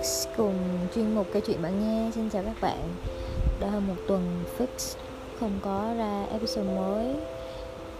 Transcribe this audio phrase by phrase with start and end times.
[0.00, 0.54] Fix cùng
[0.94, 2.10] chuyên mục câu chuyện bạn nghe.
[2.14, 2.94] Xin chào các bạn.
[3.60, 4.96] Đã hơn một tuần Fix
[5.40, 7.06] không có ra episode mới.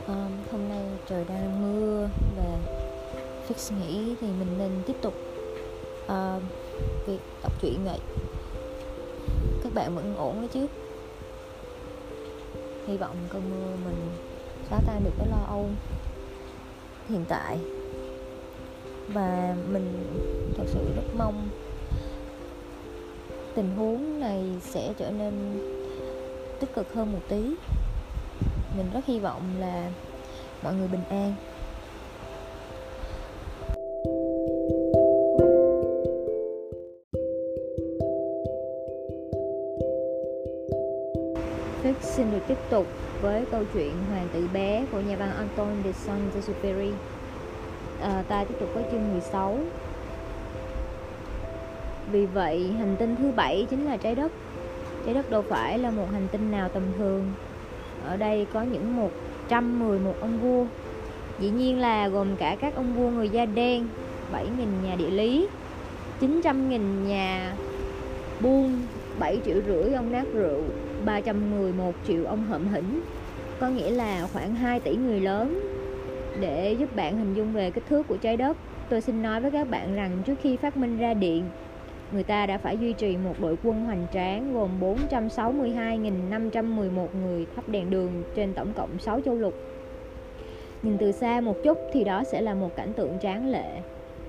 [0.07, 2.59] Um, Hôm nay trời đang mưa Và
[3.49, 5.15] Fix nghĩ thì mình nên tiếp tục
[6.05, 6.43] uh,
[7.07, 7.99] Việc đọc truyện vậy.
[9.65, 10.67] Các bạn vẫn ổn đấy chứ?
[12.87, 14.09] Hy vọng cơn mưa mình
[14.71, 15.67] xóa tan được cái lo âu
[17.09, 17.59] hiện tại.
[19.09, 20.07] Và mình
[20.57, 21.49] thật sự rất mong
[23.55, 25.33] tình huống này sẽ trở nên
[26.61, 27.55] tích cực hơn một tí.
[28.77, 29.91] Mình rất hy vọng là
[30.63, 31.35] mọi người bình an.
[41.83, 42.87] Phép xin được tiếp tục
[43.23, 46.93] với câu chuyện Hoàng tử bé của nhà văn Anton de Saint-Exupéry.
[48.01, 49.59] À, Ta tiếp tục với chương 16
[52.13, 54.33] vì vậy, hành tinh thứ bảy chính là trái đất.
[55.05, 57.33] Trái đất đâu phải là một hành tinh nào tầm thường.
[58.07, 60.65] Ở đây có những 111 ông vua.
[61.41, 63.87] Dĩ nhiên là gồm cả các ông vua người da đen,
[64.33, 64.45] 7.000
[64.85, 65.49] nhà địa lý,
[66.21, 67.55] 900.000 nhà
[68.41, 68.83] buôn,
[69.19, 70.63] 7 triệu rưỡi ông nát rượu,
[71.05, 73.01] 311 triệu ông hợm hỉnh.
[73.61, 75.61] Có nghĩa là khoảng 2 tỷ người lớn.
[76.41, 78.57] Để giúp bạn hình dung về kích thước của trái đất,
[78.89, 81.45] tôi xin nói với các bạn rằng trước khi phát minh ra điện,
[82.13, 87.69] người ta đã phải duy trì một đội quân hoành tráng gồm 462.511 người thắp
[87.69, 89.55] đèn đường trên tổng cộng 6 châu lục.
[90.83, 93.81] Nhìn từ xa một chút thì đó sẽ là một cảnh tượng tráng lệ.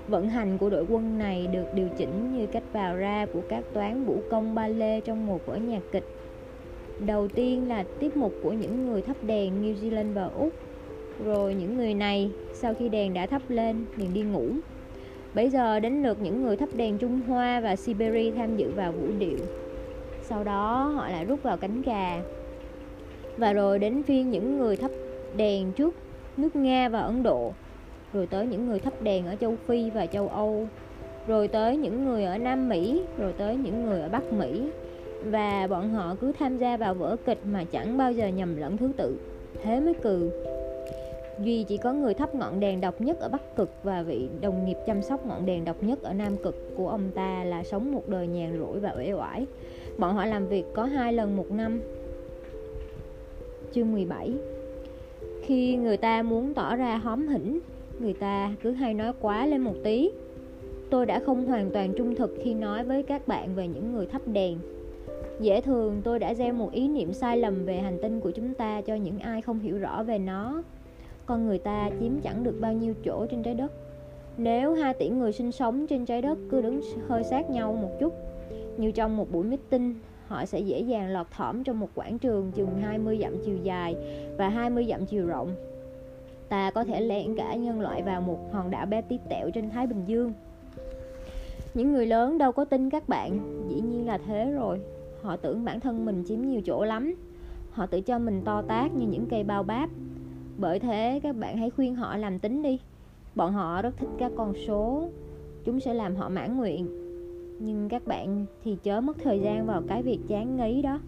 [0.08, 3.64] Vận hành của đội quân này được điều chỉnh như cách vào ra của các
[3.72, 6.04] toán vũ công ba lê trong một vở nhạc kịch.
[6.98, 10.52] Đầu tiên là tiết mục của những người thắp đèn New Zealand và Úc.
[11.24, 14.46] Rồi những người này, sau khi đèn đã thắp lên, liền đi ngủ
[15.34, 18.92] Bây giờ đến lượt những người thắp đèn Trung Hoa và Siberia tham dự vào
[18.92, 19.38] vũ điệu.
[20.22, 22.22] Sau đó họ lại rút vào cánh gà.
[23.36, 24.90] Và rồi đến phiên những người thắp
[25.36, 25.94] đèn trước
[26.36, 27.52] nước Nga và Ấn Độ.
[28.12, 30.68] Rồi tới những người thắp đèn ở châu Phi và châu Âu.
[31.26, 34.70] Rồi tới những người ở Nam Mỹ, rồi tới những người ở Bắc Mỹ.
[35.24, 38.76] Và bọn họ cứ tham gia vào vở kịch mà chẳng bao giờ nhầm lẫn
[38.76, 39.16] thứ tự.
[39.62, 40.30] Thế mới cừ
[41.38, 44.64] Duy chỉ có người thắp ngọn đèn độc nhất ở Bắc Cực và vị đồng
[44.66, 47.92] nghiệp chăm sóc ngọn đèn độc nhất ở Nam Cực của ông ta là sống
[47.92, 49.46] một đời nhàn rỗi và uể oải.
[49.98, 51.80] Bọn họ làm việc có hai lần một năm.
[53.72, 54.32] Chương 17
[55.42, 57.60] Khi người ta muốn tỏ ra hóm hỉnh,
[58.00, 60.10] người ta cứ hay nói quá lên một tí.
[60.90, 64.06] Tôi đã không hoàn toàn trung thực khi nói với các bạn về những người
[64.06, 64.58] thắp đèn.
[65.40, 68.54] Dễ thường tôi đã gieo một ý niệm sai lầm về hành tinh của chúng
[68.54, 70.62] ta cho những ai không hiểu rõ về nó
[71.32, 73.72] con người ta chiếm chẳng được bao nhiêu chỗ trên trái đất.
[74.36, 77.90] Nếu 2 tỷ người sinh sống trên trái đất cứ đứng hơi sát nhau một
[78.00, 78.14] chút,
[78.76, 79.94] như trong một buổi meeting,
[80.26, 83.96] họ sẽ dễ dàng lọt thỏm trong một quảng trường chừng 20 dặm chiều dài
[84.38, 85.54] và 20 dặm chiều rộng.
[86.48, 89.70] Ta có thể lẻn cả nhân loại vào một hòn đảo bé tí tẹo trên
[89.70, 90.32] Thái Bình Dương.
[91.74, 93.38] Những người lớn đâu có tin các bạn,
[93.68, 94.80] dĩ nhiên là thế rồi.
[95.22, 97.14] Họ tưởng bản thân mình chiếm nhiều chỗ lắm.
[97.70, 99.90] Họ tự cho mình to tát như những cây bao báp
[100.58, 102.78] bởi thế các bạn hãy khuyên họ làm tính đi.
[103.34, 105.08] Bọn họ rất thích các con số.
[105.64, 106.86] Chúng sẽ làm họ mãn nguyện.
[107.58, 111.00] Nhưng các bạn thì chớ mất thời gian vào cái việc chán ngấy đó.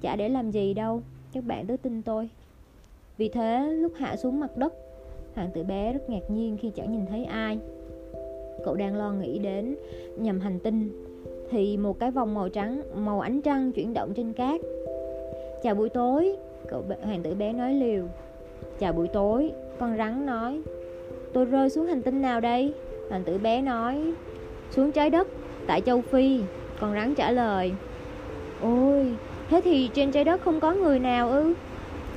[0.00, 1.02] Chả để làm gì đâu.
[1.32, 2.30] Các bạn cứ tin tôi.
[3.16, 4.74] Vì thế, lúc hạ xuống mặt đất,
[5.34, 7.58] hoàng tử bé rất ngạc nhiên khi chẳng nhìn thấy ai.
[8.64, 9.76] Cậu đang lo nghĩ đến
[10.18, 11.04] nhằm hành tinh,
[11.50, 14.60] thì một cái vòng màu trắng, màu ánh trăng chuyển động trên cát.
[15.62, 16.36] Chào buổi tối,
[16.68, 18.04] cậu hoàng tử bé nói liều.
[18.78, 20.60] Chào buổi tối, con rắn nói.
[21.32, 22.74] Tôi rơi xuống hành tinh nào đây?
[23.08, 24.12] Hoàng tử bé nói.
[24.70, 25.28] Xuống trái đất,
[25.66, 26.40] tại châu Phi
[26.80, 27.72] Con rắn trả lời.
[28.62, 29.14] Ôi,
[29.50, 31.54] thế thì trên trái đất không có người nào ư?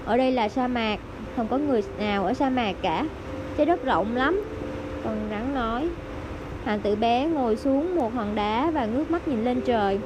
[0.06, 1.00] Ở đây là sa mạc,
[1.36, 3.06] không có người nào ở sa mạc cả.
[3.58, 4.44] Trái đất rộng lắm
[5.04, 5.90] Con rắn nói.
[6.66, 10.00] Hoàng tử bé ngồi xuống một hòn đá và ngước mắt nhìn lên trời.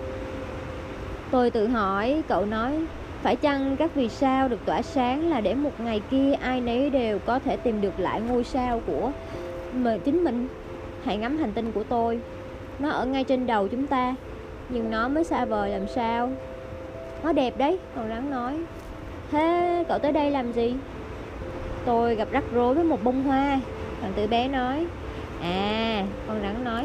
[1.31, 2.85] Tôi tự hỏi, cậu nói
[3.23, 6.89] phải chăng các vì sao được tỏa sáng là để một ngày kia ai nấy
[6.89, 9.11] đều có thể tìm được lại ngôi sao của
[9.73, 10.47] mà chính mình?
[11.03, 12.19] Hãy ngắm hành tinh của tôi.
[12.79, 14.15] Nó ở ngay trên đầu chúng ta,
[14.69, 16.31] nhưng nó mới xa vời làm sao?
[17.23, 18.59] Nó đẹp đấy, con rắn nói.
[19.31, 20.75] Thế cậu tới đây làm gì?
[21.85, 23.59] Tôi gặp rắc rối với một bông hoa,
[24.01, 24.85] thằng tử bé nói.
[25.41, 26.83] À, con rắn nói.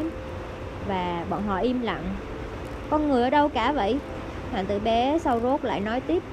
[0.87, 2.03] Và bọn họ im lặng.
[2.89, 3.99] Con người ở đâu cả vậy?
[4.51, 6.23] Hoàng tử bé sau rốt lại nói tiếp,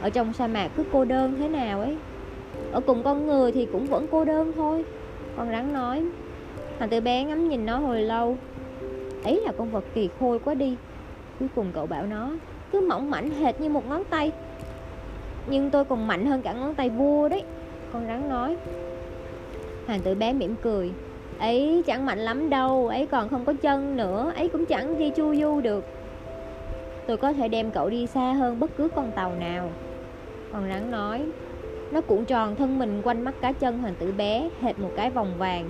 [0.00, 1.96] Ở trong sa mạc cứ cô đơn thế nào ấy?
[2.72, 4.84] Ở cùng con người thì cũng vẫn cô đơn thôi.
[5.36, 6.04] Con rắn nói.
[6.78, 8.36] Hoàng tử bé ngắm nhìn nó hồi lâu.
[9.24, 10.76] Ấy là con vật kỳ khôi quá đi.
[11.38, 12.30] Cuối cùng cậu bảo nó,
[12.72, 14.32] cứ mỏng mảnh hệt như một ngón tay.
[15.46, 17.42] Nhưng tôi còn mạnh hơn cả ngón tay vua đấy,
[17.92, 18.56] con rắn nói.
[19.86, 20.92] Hoàng tử bé mỉm cười.
[21.38, 25.10] Ấy chẳng mạnh lắm đâu, ấy còn không có chân nữa, ấy cũng chẳng đi
[25.10, 25.84] chu du được
[27.06, 29.70] tôi có thể đem cậu đi xa hơn bất cứ con tàu nào.
[30.52, 31.22] Con rắn nói.
[31.92, 35.10] Nó cuộn tròn thân mình quanh mắt cá chân hoàng tử bé, hệt một cái
[35.10, 35.64] vòng vàng.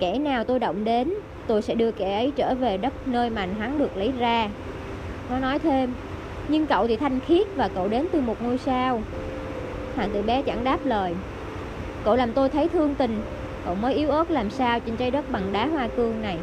[0.00, 1.14] Kẻ nào tôi động đến,
[1.46, 4.48] tôi sẽ đưa kẻ ấy trở về đất nơi mà hắn được lấy ra.
[5.30, 5.92] Nó nói thêm.
[6.48, 9.02] Nhưng cậu thì thanh khiết và cậu đến từ một ngôi sao.
[9.96, 11.14] Hoàng tử bé chẳng đáp lời.
[12.04, 13.20] Cậu làm tôi thấy thương tình.
[13.64, 16.38] Cậu mới yếu ớt làm sao trên trái đất bằng đá hoa cương này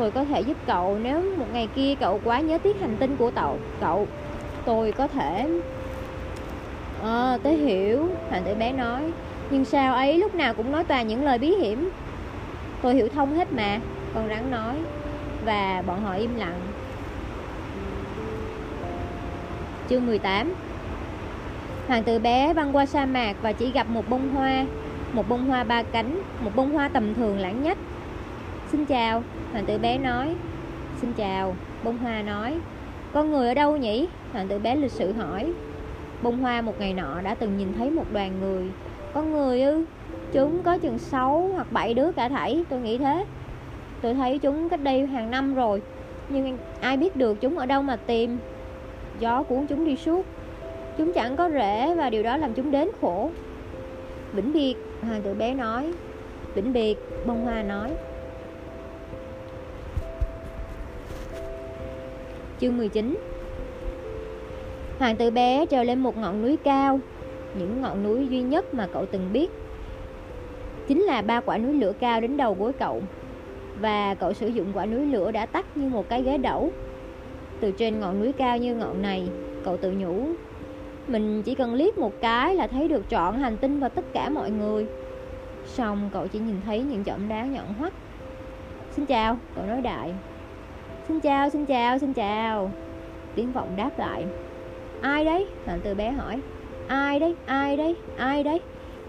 [0.00, 0.98] tôi có thể giúp cậu.
[1.02, 4.08] Nếu một ngày kia cậu quá nhớ tiếc hành tinh của cậu cậu
[4.64, 5.48] tôi có thể.
[7.02, 9.02] Ờ à, tới hiểu hoàng tử bé nói.
[9.50, 11.90] Nhưng sao ấy lúc nào cũng nói toàn những lời bí hiểm?
[12.82, 13.78] Tôi hiểu thông hết mà
[14.14, 14.74] con rắn nói.
[15.44, 16.60] Và bọn họ im lặng.
[19.90, 20.54] Chương 18
[21.88, 24.64] Hoàng tử bé băng qua sa mạc và chỉ gặp một bông hoa.
[25.12, 27.78] Một bông hoa ba cánh, một bông hoa tầm thường lãng nhất.
[28.70, 29.22] Xin chào,
[29.52, 30.34] hoàng tử bé nói.
[31.00, 32.54] Xin chào, bông hoa nói.
[33.12, 34.08] Con người ở đâu nhỉ?
[34.32, 35.52] Hoàng tử bé lịch sự hỏi.
[36.22, 38.66] Bông hoa một ngày nọ đã từng nhìn thấy một đoàn người.
[39.12, 39.84] Con người ư?
[40.32, 43.24] Chúng có chừng 6 hoặc 7 đứa cả thảy, tôi nghĩ thế.
[44.02, 45.82] Tôi thấy chúng cách đây hàng năm rồi
[46.28, 48.38] Nhưng ai biết được chúng ở đâu mà tìm.
[49.18, 50.26] Gió cuốn chúng đi suốt.
[50.98, 53.30] Chúng chẳng có rễ và điều đó làm chúng đến khổ.
[54.32, 55.92] Vĩnh biệt, hoàng tử bé nói.
[56.54, 57.90] Vĩnh biệt, bông hoa nói.
[62.60, 63.16] Chương 19
[64.98, 67.00] Hoàng tử bé trèo lên một ngọn núi cao
[67.54, 69.50] Những ngọn núi duy nhất mà cậu từng biết.
[70.88, 73.02] Chính là ba quả núi lửa cao đến đầu gối cậu
[73.80, 76.72] Và cậu sử dụng quả núi lửa đã tắt như một cái ghế đẩu.
[77.60, 79.28] Từ trên ngọn núi cao như ngọn này
[79.64, 80.26] Cậu tự nhủ
[81.06, 84.28] Mình chỉ cần liếc một cái là thấy được trọn hành tinh và tất cả
[84.28, 84.86] mọi người.
[85.66, 87.92] Xong cậu chỉ nhìn thấy những chỏm đá nhọn hoắt.
[88.90, 90.12] Xin chào, cậu nói đại.
[91.10, 92.70] Xin chào, xin chào, xin chào.
[93.34, 94.24] Tiếng vọng đáp lại.
[95.00, 95.46] Ai đấy?
[95.66, 96.40] thằng từ bé hỏi.
[96.86, 98.60] Ai đấy, ai đấy, ai đấy?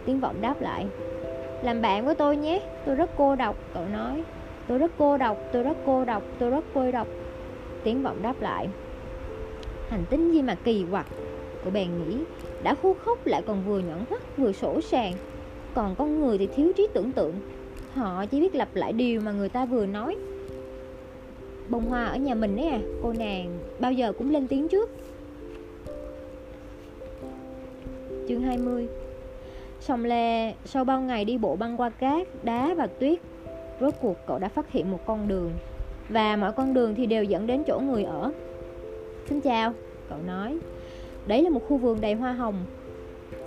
[0.05, 0.87] Tiếng vọng đáp lại.
[1.63, 4.23] Làm bạn với tôi nhé, tôi rất cô độc Cậu nói.
[4.67, 7.07] Tôi rất cô độc, tôi rất cô độc, tôi rất cô độc.
[7.83, 8.67] Tiếng vọng đáp lại.
[9.89, 11.05] Hành tinh gì mà kỳ quặc?
[11.63, 12.17] Cậu bèn nghĩ
[12.63, 15.13] Đã khô khốc lại còn vừa nhẫn hoắt vừa sổ sàng.
[15.73, 17.33] Còn con người thì thiếu trí tưởng tượng.
[17.93, 20.15] Họ chỉ biết lặp lại điều mà người ta vừa nói
[21.71, 22.79] bông hoa ở nhà mình đấy à.
[23.03, 24.89] Cô nàng bao giờ cũng lên tiếng trước.
[28.27, 28.87] Chương 20
[29.79, 33.19] Sông Lê sau bao ngày đi bộ băng qua cát, đá và tuyết
[33.81, 35.51] Rốt cuộc cậu đã phát hiện một con đường.
[36.09, 38.31] Và mọi con đường thì đều dẫn đến chỗ người ở.
[39.29, 39.73] Xin chào,
[40.09, 40.57] cậu nói.
[41.27, 42.55] Đấy là một khu vườn đầy hoa hồng.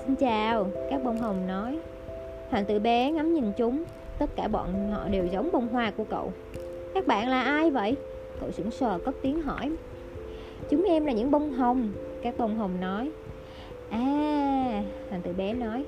[0.07, 1.79] Xin chào, các bông hồng nói.
[2.51, 3.85] Hoàng tử bé ngắm nhìn chúng.
[4.19, 6.33] Tất cả bọn họ đều giống bông hoa của cậu.
[6.95, 7.97] Các bạn là ai vậy?
[8.41, 9.73] Cậu sững sờ, cất tiếng hỏi.
[10.71, 11.93] Chúng em là những bông hồng.
[12.23, 13.11] Các bông hồng nói.
[13.91, 15.85] À Hoàng tử bé nói.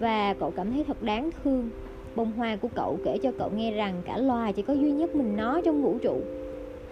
[0.00, 1.70] Và cậu cảm thấy thật đáng thương.
[2.16, 5.14] Bông hoa của cậu kể cho cậu nghe rằng Cả loài chỉ có duy nhất
[5.14, 6.20] mình nó trong vũ trụ.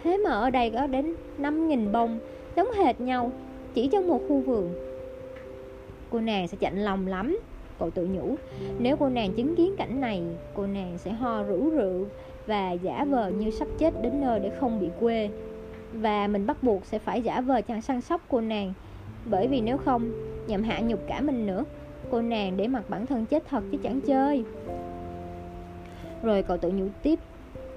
[0.03, 2.19] Thế mà ở đây có đến 5.000 bông,
[2.57, 3.33] Giống hệt nhau,
[3.75, 4.75] Chỉ trong một khu vườn.
[6.11, 7.39] Cô nàng sẽ chạnh lòng lắm.
[7.79, 8.35] Cậu tự nhủ.
[8.79, 10.23] Nếu cô nàng chứng kiến cảnh này,
[10.55, 12.07] Cô nàng sẽ ho rủ rượu
[12.47, 15.31] và giả vờ như sắp chết đến nơi để không bị quê.
[15.93, 18.73] Và mình bắt buộc sẽ phải giả vờ chàng săn sóc cô nàng.
[19.25, 20.11] Bởi vì nếu không,
[20.47, 21.65] nhằm hạ nhục cả mình nữa,
[22.11, 24.45] cô nàng để mặc bản thân chết thật chứ chẳng chơi.
[26.23, 27.19] Rồi cậu tự nhủ tiếp,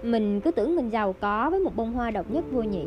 [0.04, 2.86] mình cứ tưởng mình giàu có với một bông hoa độc nhất vô nhị.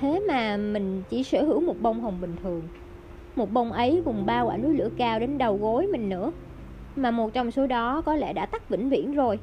[0.00, 2.62] Thế mà mình chỉ sở hữu một bông hồng bình thường.
[3.36, 6.32] Một bông ấy cùng ba quả núi lửa cao đến đầu gối mình nữa.
[6.96, 9.38] Mà một trong số đó có lẽ đã tắt vĩnh viễn rồi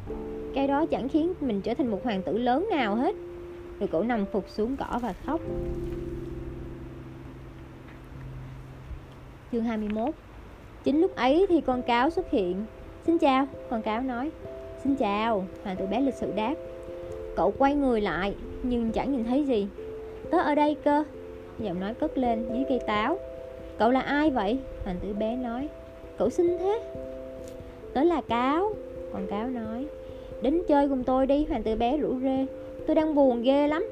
[0.56, 3.16] cái đó chẳng khiến mình trở thành một hoàng tử lớn nào hết.
[3.80, 5.42] Rồi cậu nằm phục xuống cỏ và khóc.
[9.52, 10.16] Chương 21
[10.84, 12.66] chính lúc ấy thì con cáo xuất hiện.
[13.06, 14.32] Xin chào, con cáo nói.
[14.84, 16.56] Xin chào, hoàng tử bé lịch sự đáp.
[17.36, 19.68] Cậu quay người lại, nhưng chẳng nhìn thấy gì.
[20.32, 21.04] Tớ ở đây cơ.
[21.60, 23.20] Giọng nói cất lên dưới cây táo.
[23.78, 24.60] Cậu là ai vậy?
[24.84, 25.70] Hoàng tử bé nói.
[26.18, 26.82] Cậu xinh thế.
[27.94, 28.72] Tớ là cáo,
[29.14, 29.88] con cáo nói.
[30.42, 32.46] Đến chơi cùng tôi đi, Hoàng tử bé rủ rê.
[32.88, 33.88] Tôi đang buồn ghê lắm.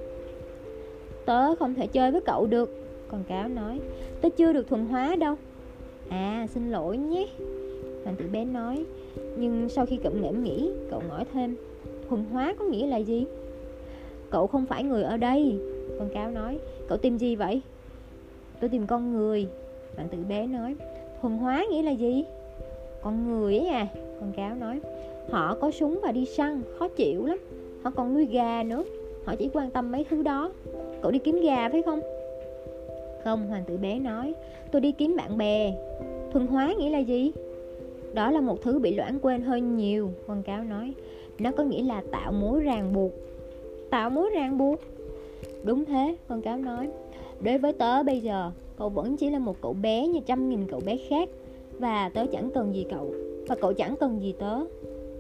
[1.26, 3.80] Tớ không thể chơi với cậu được Con cáo nói.
[4.22, 5.36] Tớ chưa được thuần hóa đâu.
[6.10, 7.28] À xin lỗi nhé,
[8.04, 8.86] Hoàng tử bé nói.
[9.38, 11.56] Nhưng sau khi cậu ngẫm nghĩ, Cậu nói thêm,
[12.10, 13.26] Thuần hóa có nghĩa là gì?
[14.30, 15.60] Cậu không phải người ở đây,
[16.00, 16.60] Con cáo nói.
[16.88, 17.62] Cậu tìm gì vậy?
[18.60, 19.48] Tôi tìm con người,
[19.96, 20.76] hoàng tử bé nói.
[21.22, 22.24] Thuần hóa nghĩa là gì?
[23.02, 23.88] Con người ấy à
[24.20, 24.80] Con cáo nói.
[25.32, 27.38] Họ có súng và đi săn, Khó chịu lắm.
[27.84, 28.84] Họ còn nuôi gà nữa.
[29.26, 30.52] Họ chỉ quan tâm mấy thứ đó.
[31.02, 32.02] Cậu đi kiếm gà phải không?
[33.24, 34.34] Không, Hoàng tử bé nói.
[34.72, 35.74] Tôi đi kiếm bạn bè.
[36.32, 37.32] Thuần hóa nghĩa là gì?
[38.14, 40.94] Đó là một thứ bị loãng quên hơi nhiều Con cáo nói.
[41.40, 43.12] Nó có nghĩa là tạo mối ràng buộc.
[43.90, 44.80] Tạo mối ràng buộc?
[45.64, 46.88] Đúng thế con cáo nói.
[47.42, 50.68] Đối với tớ bây giờ, Cậu vẫn chỉ là một cậu bé như trăm nghìn
[50.68, 51.30] cậu bé khác,
[51.80, 53.14] Và tớ chẳng cần gì cậu,
[53.48, 54.60] Và cậu chẳng cần gì tớ.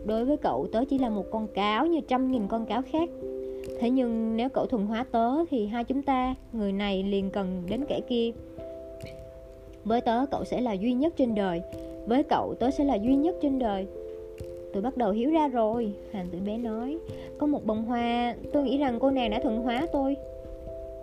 [0.09, 3.09] Đối với cậu, tớ chỉ là một con cáo như trăm nghìn con cáo khác.
[3.79, 7.63] Thế nhưng nếu cậu thuần hóa tớ Thì hai chúng ta, Người này liền cần
[7.69, 8.31] đến kẻ kia.
[9.85, 11.61] Với tớ, cậu sẽ là duy nhất trên đời.
[12.07, 13.87] Với cậu, tớ sẽ là duy nhất trên đời.
[14.73, 16.97] Tôi bắt đầu hiểu ra rồi, Hoàng tử bé nói.
[17.37, 20.15] Có một bông hoa, Tôi nghĩ rằng cô nàng đã thuần hóa tôi.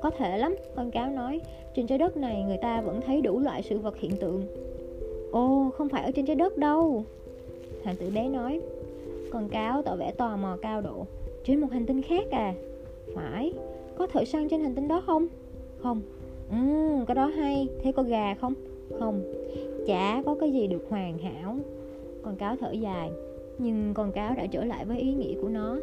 [0.01, 1.41] Có thể lắm, Con cáo nói.
[1.75, 4.43] Trên trái đất này, người ta vẫn thấy đủ loại sự vật hiện tượng.
[5.33, 7.05] Ồ, không phải ở trên trái đất đâu,
[7.85, 8.61] Hoàng tử bé nói.
[9.37, 11.07] Con cáo tỏ vẻ tò mò cao độ.
[11.45, 12.55] Trên một hành tinh khác à?
[13.15, 13.53] Phải.
[13.99, 15.27] Có thợ săn trên hành tinh đó không?
[15.83, 16.03] Không.
[16.51, 16.57] Ừ
[17.07, 17.69] cái đó hay.
[17.83, 18.55] Thế có gà không?
[18.99, 19.23] Không.
[19.87, 21.57] Chả có cái gì được hoàn hảo.
[22.23, 23.11] Con cáo thở dài.
[23.59, 25.77] Nhưng con cáo đã trở lại với ý nghĩ của nó.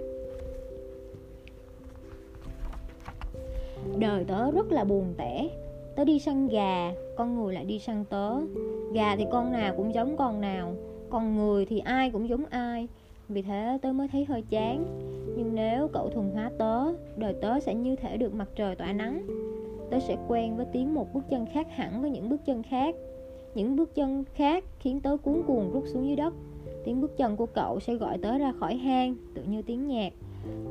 [3.97, 5.49] Đời tớ rất là buồn tẻ.
[5.95, 8.35] Tớ đi săn gà, con người lại đi săn tớ.
[8.93, 10.75] Gà thì con nào cũng giống con nào.
[11.09, 12.87] Còn người thì ai cũng giống ai
[13.29, 14.85] vì thế tớ mới thấy hơi chán.
[15.37, 18.93] Nhưng nếu cậu thuần hóa tớ, đời tớ sẽ như thể được mặt trời tỏa
[18.93, 19.27] nắng.
[19.89, 22.95] Tớ sẽ quen với tiếng một bước chân khác hẳn với những bước chân khác.
[23.55, 26.33] Những bước chân khác khiến tớ cuốn cuồng rút xuống dưới đất.
[26.83, 30.13] Tiếng bước chân của cậu sẽ gọi tớ ra khỏi hang, tự như tiếng nhạc.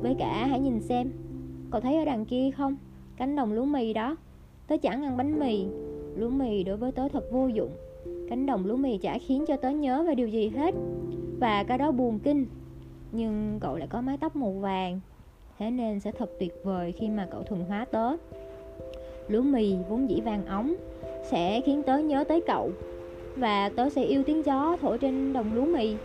[0.01, 1.11] Với cả, hãy nhìn xem,
[1.71, 2.75] cậu thấy ở đằng kia không?
[3.17, 4.15] Cánh đồng lúa mì đó.
[4.67, 5.65] Tớ chẳng ăn bánh mì.
[6.15, 7.69] Lúa mì đối với tớ thật vô dụng
[8.29, 10.73] cánh đồng lúa mì chả khiến cho tớ nhớ về điều gì hết.
[11.39, 12.45] Và cái đó buồn kinh.
[13.11, 14.99] Nhưng cậu lại có mái tóc màu vàng.
[15.59, 18.15] Thế nên sẽ thật tuyệt vời khi mà cậu thuần hóa tớ.
[19.27, 20.75] Lúa mì vốn dĩ vàng óng
[21.23, 22.71] sẽ khiến tớ nhớ tới cậu.
[23.35, 25.95] Và tớ sẽ yêu tiếng gió thổi trên đồng lúa mì.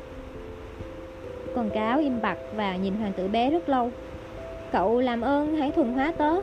[1.55, 3.91] Con cáo im bặt và nhìn hoàng tử bé rất lâu.
[4.73, 6.35] Cậu làm ơn hãy thuần hóa tớ.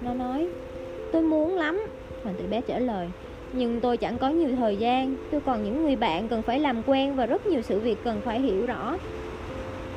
[0.00, 0.48] Nó nói,
[1.12, 1.86] Tôi muốn lắm.
[2.22, 3.08] Hoàng tử bé trả lời
[3.58, 5.16] nhưng tôi chẳng có nhiều thời gian.
[5.30, 8.20] Tôi còn những người bạn cần phải làm quen Và rất nhiều sự việc cần
[8.24, 8.96] phải hiểu rõ.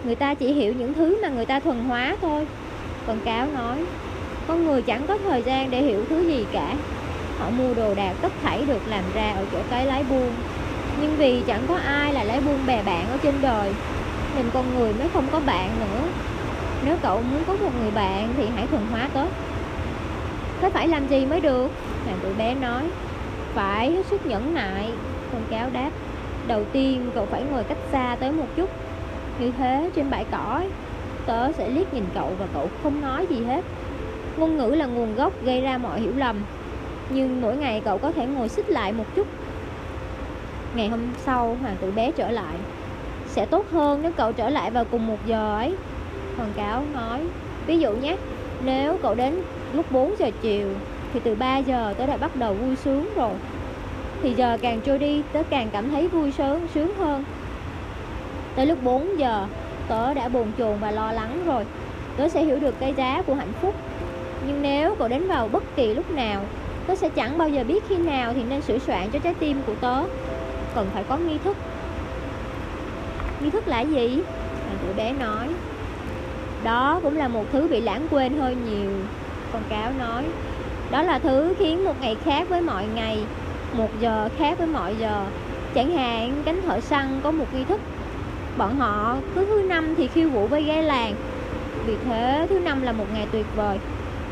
[0.04, 2.48] Người ta chỉ hiểu những thứ mà người ta thuần hóa thôi.
[3.08, 3.78] Con cáo nói,
[4.48, 6.76] Con người chẳng có thời gian để hiểu thứ gì cả.
[7.38, 10.32] Họ mua đồ đạc tất thảy được làm ra ở chỗ cái lái buôn.
[11.02, 13.72] Nhưng vì chẳng có ai là lái buôn bè bạn ở trên đời,
[14.36, 16.08] nên con người mới không có bạn nữa.
[16.86, 19.28] Nếu cậu muốn có một người bạn thì hãy thuần hóa tốt.
[20.62, 21.72] Thế phải làm gì mới được?
[22.06, 22.84] Nàng tụi bé nói
[23.54, 24.92] phải hết sức nhẫn nại.
[25.32, 25.90] Con cáo đáp,
[26.48, 28.70] đầu tiên cậu phải ngồi cách xa tới một chút.
[29.40, 30.62] Như thế, trên bãi cỏ,
[31.26, 33.66] tớ sẽ liếc nhìn cậu và cậu không nói gì hết.
[34.38, 36.42] Ngôn ngữ là nguồn gốc gây ra mọi hiểu lầm,
[37.10, 39.28] nhưng mỗi ngày cậu có thể ngồi xích lại một chút.
[40.76, 42.56] Ngày hôm sau, hoàng tử bé trở lại.
[43.28, 45.76] Sẽ tốt hơn nếu cậu trở lại vào cùng một giờ ấy.
[46.38, 47.22] Hoàng cáo nói,
[47.66, 48.18] ví dụ nhé,
[48.64, 49.42] nếu cậu đến
[49.74, 50.68] lúc 4 giờ chiều
[51.14, 53.34] thì từ 3 giờ tớ đã bắt đầu vui sướng rồi.
[54.22, 57.24] Thì giờ càng trôi đi, tớ càng cảm thấy vui sướng sướng hơn.
[58.56, 59.46] Tới lúc 4 giờ,
[59.88, 61.66] tớ đã buồn chồn và lo lắng rồi.
[62.18, 63.76] Tớ sẽ hiểu được cái giá của hạnh phúc.
[64.48, 66.42] Nhưng nếu cậu đến vào bất kỳ lúc nào,
[66.90, 69.62] Tớ sẽ chẳng bao giờ biết khi nào thì nên sửa soạn cho trái tim
[69.68, 70.04] của tớ.
[70.76, 71.58] Cần phải có nghi thức.
[73.42, 74.22] Nghi thức là gì?
[74.66, 75.48] Hoàng tử bé nói.
[76.64, 78.92] Đó cũng là một thứ bị lãng quên hơi nhiều,
[79.54, 80.24] Con cáo nói.
[80.92, 83.20] Đó là thứ khiến một ngày khác với mọi ngày,
[83.74, 85.26] Một giờ khác với mọi giờ.
[85.74, 87.82] Chẳng hạn, cánh thợ săn có một nghi thức.
[88.58, 91.16] Bọn họ cứ thứ năm thì khiêu vũ với gái làng.
[91.86, 93.80] Vì thế, thứ năm là một ngày tuyệt vời.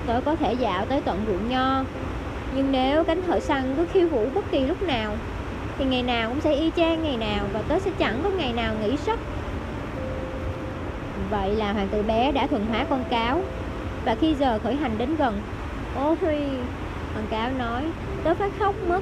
[0.07, 1.83] Tớ có thể dạo tới tận ruộng nho.
[2.55, 5.15] Nhưng nếu cánh thợ săn cứ khiêu vũ bất kỳ lúc nào,
[5.77, 8.53] thì ngày nào cũng sẽ y chang ngày nào và tớ sẽ chẳng có ngày
[8.53, 9.19] nào nghỉ sức
[11.29, 13.41] vậy là hoàng tử bé đã thuần hóa con cáo.
[14.05, 15.41] Và khi giờ khởi hành đến gần
[15.97, 16.15] ôi
[17.13, 17.83] thằng cáo nói,
[18.23, 19.01] tớ phát khóc mất.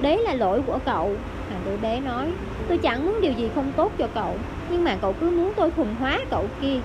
[0.00, 1.14] Đấy là lỗi của cậu,
[1.50, 2.26] Thằng tử bé nói.
[2.68, 4.34] Tôi chẳng muốn điều gì không tốt cho cậu,
[4.70, 6.80] nhưng mà cậu cứ muốn tôi khùng hóa cậu kia.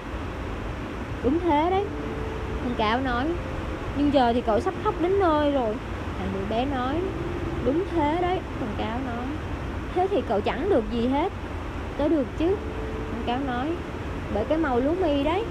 [1.23, 1.85] Đúng thế đấy
[2.63, 3.25] Thằng cáo nói.
[3.97, 5.75] Nhưng giờ thì cậu sắp khóc đến nơi rồi.
[6.19, 6.95] Thằng đứa bé nói.
[7.65, 9.25] Đúng thế đấy Thằng cáo nói.
[9.95, 11.31] Thế thì cậu chẳng được gì hết.
[11.97, 12.55] Tớ được chứ
[13.11, 13.67] Thằng cáo nói.
[14.33, 15.43] Bởi cái màu lúa mì đấy.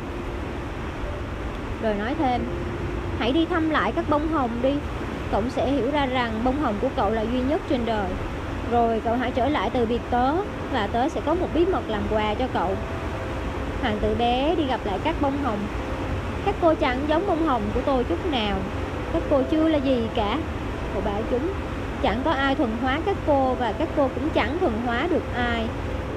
[1.82, 2.40] Rồi nói thêm.
[3.18, 4.74] Hãy đi thăm lại các bông hồng đi.
[5.32, 8.10] Cậu sẽ hiểu ra rằng bông hồng của cậu là duy nhất trên đời.
[8.72, 10.34] Rồi cậu hãy trở lại từ biệt tớ,
[10.72, 12.76] Và tớ sẽ có một bí mật làm quà cho cậu.
[13.82, 15.58] Hoàng tử bé đi gặp lại các bông hồng.
[16.44, 18.56] Các cô chẳng giống bông hồng của tôi chút nào.
[19.12, 20.38] Các cô chưa là gì cả.
[20.92, 21.52] Cậu bảo chúng,
[22.02, 25.22] Chẳng có ai thuần hóa các cô, Và các cô cũng chẳng thuần hóa được
[25.36, 25.66] ai.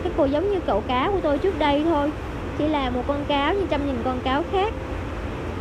[0.03, 2.11] Các cô giống như cậu cá của tôi trước đây thôi.
[2.57, 4.73] Chỉ là một con cáo như trăm nghìn con cáo khác.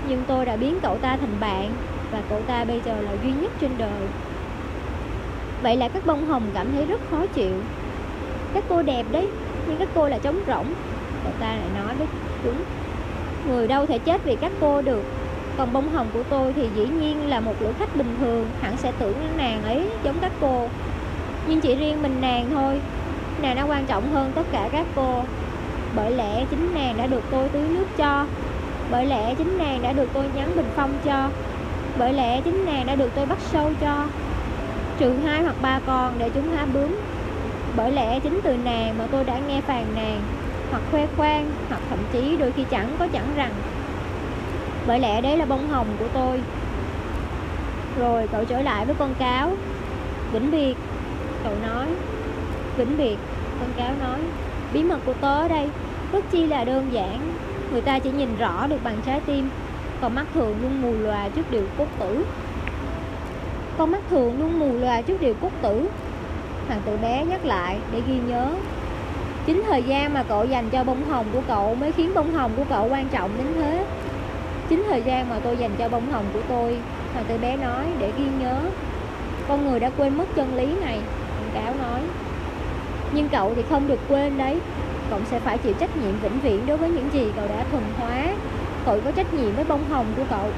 [0.09, 1.73] Nhưng tôi đã biến cậu ta thành bạn,
[2.11, 4.09] Và cậu ta bây giờ là duy nhất trên đời.
[5.63, 7.55] Vậy là các bông hồng cảm thấy rất khó chịu.
[8.55, 9.29] Các cô đẹp đấy,
[9.69, 10.67] Nhưng các cô là trống rỗng.
[11.25, 12.07] Cậu ta lại nói với
[12.45, 12.57] chúng,
[13.49, 15.05] Người đâu thể chết vì các cô được.
[15.57, 18.77] Còn bông hồng của tôi thì dĩ nhiên là một lữ khách bình thường, Hẳn
[18.77, 20.69] sẽ tưởng nàng ấy giống các cô.
[21.49, 22.81] Nhưng chỉ riêng mình nàng thôi,
[23.43, 25.23] Nàng đã quan trọng hơn tất cả các cô.
[25.97, 28.27] Bởi lẽ chính nàng đã được tôi tưới nước cho.
[28.90, 31.31] Bởi lẽ chính nàng đã được tôi nhắn bình phong cho.
[31.99, 34.09] Bởi lẽ chính nàng đã được tôi bắt sâu cho.
[34.99, 36.97] Trừ hai hoặc ba con để chúng há bướm
[37.76, 40.21] Bởi lẽ chính từ nàng mà tôi đã nghe phàn nàn,
[40.71, 43.52] Hoặc khoe khoang, Hoặc thậm chí đôi khi chẳng có chẳng rằng.
[44.87, 46.43] Bởi lẽ đấy là bông hồng của tôi.
[47.99, 49.52] Rồi cậu trở lại với con cáo.
[50.33, 50.75] Vĩnh biệt,
[51.45, 51.87] cậu nói.
[52.76, 53.16] Vĩnh biệt,
[53.61, 54.21] con cáo nói.
[54.73, 55.69] Bí mật của tớ ở đây,
[56.12, 57.37] rất chi là đơn giản
[57.73, 59.51] người ta chỉ nhìn rõ được bằng trái tim.
[60.01, 62.27] Còn mắt thường luôn mù lòa trước điều cốt tử.
[63.79, 65.89] Con mắt thường luôn mù lòa trước điều cốt tử.
[66.69, 68.55] Hoàng tử bé nhắc lại để ghi nhớ.
[69.47, 72.53] Chính thời gian mà cậu dành cho bông hồng của cậu mới khiến bông hồng
[72.57, 73.87] của cậu quan trọng đến thế.
[74.69, 76.79] Chính thời gian mà tôi dành cho bông hồng của tôi,
[77.13, 78.61] hoàng tử bé nói để ghi nhớ.
[79.49, 80.99] Con người đã quên mất chân lý này,
[81.37, 82.00] ông cáo nói.
[83.13, 84.61] Nhưng cậu thì không được quên đấy
[85.10, 87.82] cậu sẽ phải chịu trách nhiệm vĩnh viễn đối với những gì cậu đã thuần
[87.99, 88.26] hóa.
[88.86, 90.50] Cậu có trách nhiệm với bông hồng của cậu.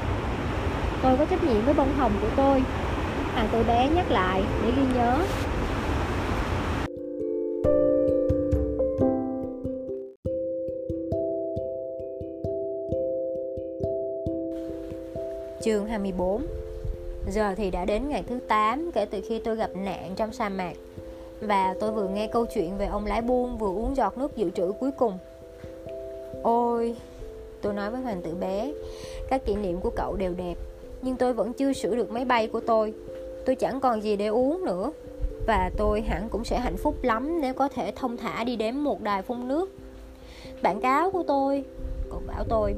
[1.01, 2.63] Tôi có trách nhiệm với bông hồng của tôi.
[3.35, 5.17] À, tôi bé nhắc lại để ghi nhớ.
[15.61, 16.45] Chương 24
[17.27, 20.49] Giờ thì đã đến ngày thứ 8 kể từ khi tôi gặp nạn trong sa
[20.49, 20.73] mạc.
[21.41, 24.49] Và tôi vừa nghe câu chuyện về ông lái buôn vừa uống giọt nước dự
[24.49, 25.17] trữ cuối cùng.
[26.43, 26.95] Ôi,
[27.61, 28.73] tôi nói với hoàng tử bé
[29.29, 30.57] Các kỷ niệm của cậu đều đẹp
[31.01, 32.93] Nhưng tôi vẫn chưa sửa được máy bay của tôi.
[33.45, 34.91] Tôi chẳng còn gì để uống nữa.
[35.47, 38.77] Và tôi hẳn cũng sẽ hạnh phúc lắm Nếu có thể thông thả đi đến
[38.77, 39.69] một đài phun nước.
[40.61, 41.63] Bạn cáo của tôi
[42.09, 42.75] Cậu bảo tôi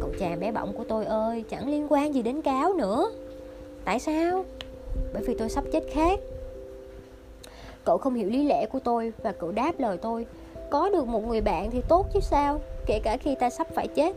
[0.00, 3.10] Cậu chàng bé bỏng của tôi ơi Chẳng liên quan gì đến cáo nữa.
[3.84, 4.44] Tại sao?
[5.12, 6.20] Bởi vì tôi sắp chết khác.
[7.84, 10.26] Cậu không hiểu lý lẽ của tôi Và cậu đáp lời tôi.
[10.70, 13.88] Có được một người bạn thì tốt chứ sao Kể cả khi ta sắp phải
[13.88, 14.16] chết.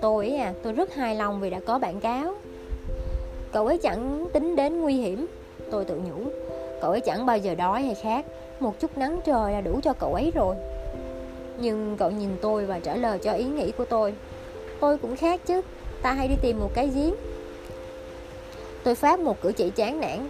[0.00, 2.34] Tôi à, tôi rất hài lòng vì đã có bạn cáo.
[3.52, 5.26] Cậu ấy chẳng tính đến nguy hiểm
[5.70, 6.30] Tôi tự nhủ.
[6.80, 8.24] Cậu ấy chẳng bao giờ đói hay khác
[8.60, 10.56] Một chút nắng trời là đủ cho cậu ấy rồi.
[11.60, 14.14] Nhưng cậu nhìn tôi và trả lời cho ý nghĩ của tôi.
[14.80, 15.62] Tôi cũng khác chứ
[16.02, 17.14] Ta hay đi tìm một cái giếng.
[18.84, 20.28] Tôi phát một cử chỉ chán nản.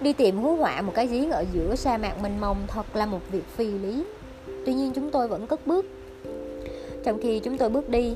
[0.00, 3.06] Đi tìm hú họa một cái giếng ở giữa sa mạc mênh mông Thật là
[3.06, 4.04] một việc phi lý.
[4.66, 5.86] Tuy nhiên chúng tôi vẫn cất bước.
[7.04, 8.14] Trong khi chúng tôi bước đi,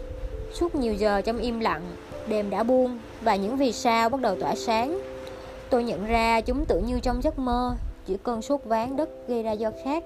[0.52, 1.82] Suốt nhiều giờ trong im lặng,
[2.28, 5.00] Đêm đã buông Và những vì sao bắt đầu tỏa sáng.
[5.70, 7.74] Tôi nhận ra chúng tự như trong giấc mơ,
[8.06, 10.04] Chỉ cơn sốt ván đất gây ra do khác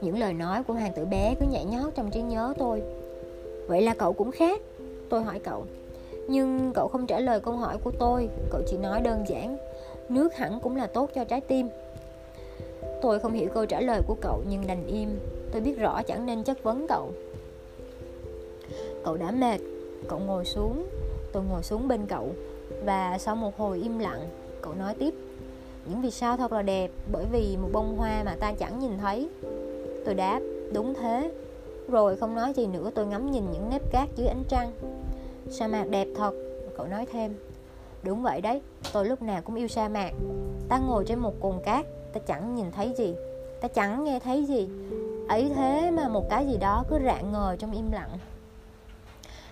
[0.00, 2.82] Những lời nói của hoàng tử bé cứ nhảy nhót trong trí nhớ tôi.
[3.66, 4.60] Vậy là cậu cũng khác,
[5.08, 5.66] Tôi hỏi cậu.
[6.28, 9.67] Nhưng cậu không trả lời câu hỏi của tôi, Cậu chỉ nói đơn giản.
[10.08, 11.68] Nước hẳn cũng là tốt cho trái tim.
[13.02, 15.08] Tôi không hiểu câu trả lời của cậu, Nhưng đành im.
[15.52, 17.12] Tôi biết rõ chẳng nên chất vấn cậu.
[19.04, 19.60] Cậu đã mệt.
[20.08, 20.86] Cậu ngồi xuống.
[21.32, 22.30] Tôi ngồi xuống bên cậu.
[22.84, 24.28] Và sau một hồi im lặng,
[24.62, 25.14] Cậu nói tiếp.
[25.88, 28.98] Những vì sao thật là đẹp, Bởi vì một bông hoa mà ta chẳng nhìn
[28.98, 29.28] thấy.
[30.04, 30.40] Tôi đáp,
[30.72, 31.30] Đúng thế.
[31.88, 34.72] Rồi không nói gì nữa, tôi ngắm nhìn những nếp cát dưới ánh trăng.
[35.50, 36.32] Sa mạc đẹp thật,
[36.76, 37.34] Cậu nói thêm.
[38.02, 38.60] Đúng vậy đấy,
[38.92, 40.10] Tôi lúc nào cũng yêu sa mạc.
[40.68, 43.14] Ta ngồi trên một cồn cát, Ta chẳng nhìn thấy gì.
[43.60, 44.68] Ta chẳng nghe thấy gì.
[45.28, 48.18] Ấy thế mà một cái gì đó cứ rạng ngời trong im lặng.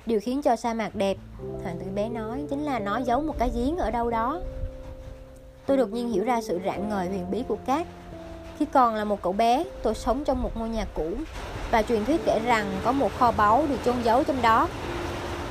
[0.06, 1.16] Điều khiến cho sa mạc đẹp,
[1.62, 4.40] Hoàng tử bé nói, Chính là nó giấu một cái giếng ở đâu đó.
[5.66, 7.86] Tôi đột nhiên hiểu ra sự rạng ngời huyền bí của cát.
[8.58, 11.10] Khi còn là một cậu bé, Tôi sống trong một ngôi nhà cũ.
[11.70, 14.68] Và truyền thuyết kể rằng có một kho báu được chôn giấu trong đó.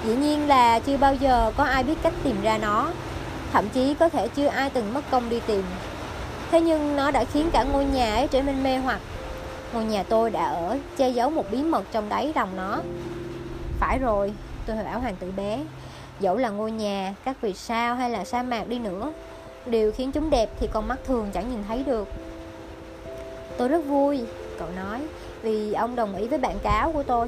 [0.04, 2.92] Dĩ nhiên là chưa bao giờ có ai biết cách tìm ra nó,
[3.52, 5.64] thậm chí có thể chưa ai từng mất công đi tìm.
[6.52, 9.00] Thế nhưng nó đã khiến cả ngôi nhà ấy trở nên mê hoặc.
[9.74, 12.80] Ngôi nhà tôi đã ở che giấu một bí mật trong đáy lòng nó.
[13.80, 14.34] Phải rồi,
[14.66, 15.60] Tôi bảo hoàng tử bé
[16.20, 19.12] Dẫu là ngôi nhà, các vì sao hay là sa mạc đi nữa
[19.66, 22.08] Điều khiến chúng đẹp thì con mắt thường chẳng nhìn thấy được
[23.58, 24.22] Tôi rất vui,
[24.60, 25.02] cậu nói
[25.42, 27.28] Vì ông đồng ý với bạn cáo của tôi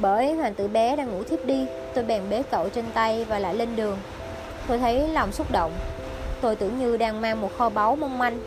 [0.00, 3.38] bởi hoàng tử bé đang ngủ thiếp đi, Tôi bèn bế cậu trên tay và
[3.38, 3.98] lại lên đường.
[4.68, 5.72] Tôi thấy lòng xúc động.
[6.40, 8.40] Tôi tưởng như đang mang một kho báu mong manh.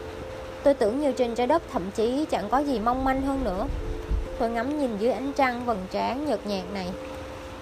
[0.63, 3.67] Tôi tưởng như trên trái đất thậm chí chẳng có gì mong manh hơn nữa.
[4.39, 6.89] Tôi ngắm nhìn dưới ánh trăng vầng trán nhợt nhạt này.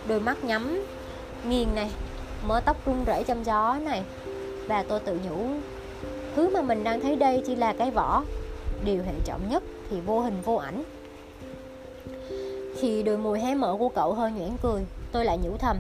[0.08, 0.86] Đôi mắt nhắm,
[1.48, 1.92] Nghiền này,
[2.48, 4.04] Mớ tóc rung rẩy trong gió này.
[4.68, 5.48] Và tôi tự nhủ,
[6.36, 8.24] Thứ mà mình đang thấy đây chỉ là cái vỏ.
[8.86, 10.84] Điều hệ trọng nhất thì vô hình vô ảnh.
[12.76, 15.78] Khi đôi môi hé mở của cậu hơi nhoẻn cười, Tôi lại nhủ thầm.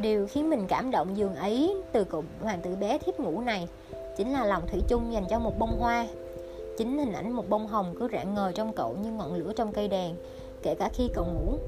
[0.00, 3.68] Điều khiến mình cảm động giường ấy Từ cậu hoàng tử bé thiếp ngủ này
[4.16, 6.06] Chính là lòng thủy chung dành cho một bông hoa.
[6.78, 9.72] Chính hình ảnh một bông hồng cứ rạng ngời trong cậu như ngọn lửa trong
[9.72, 10.14] cây đèn,
[10.62, 11.58] Kể cả khi cậu ngủ.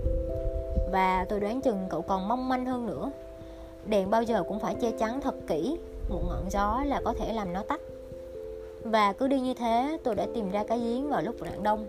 [0.92, 3.11] Và tôi đoán chừng cậu còn mong manh hơn nữa.
[3.87, 7.33] Đèn bao giờ cũng phải che chắn thật kỹ, Một ngọn gió là có thể
[7.33, 7.81] làm nó tắt.
[8.83, 11.87] Và cứ đi như thế, tôi đã tìm ra cái giếng vào lúc rạng đông.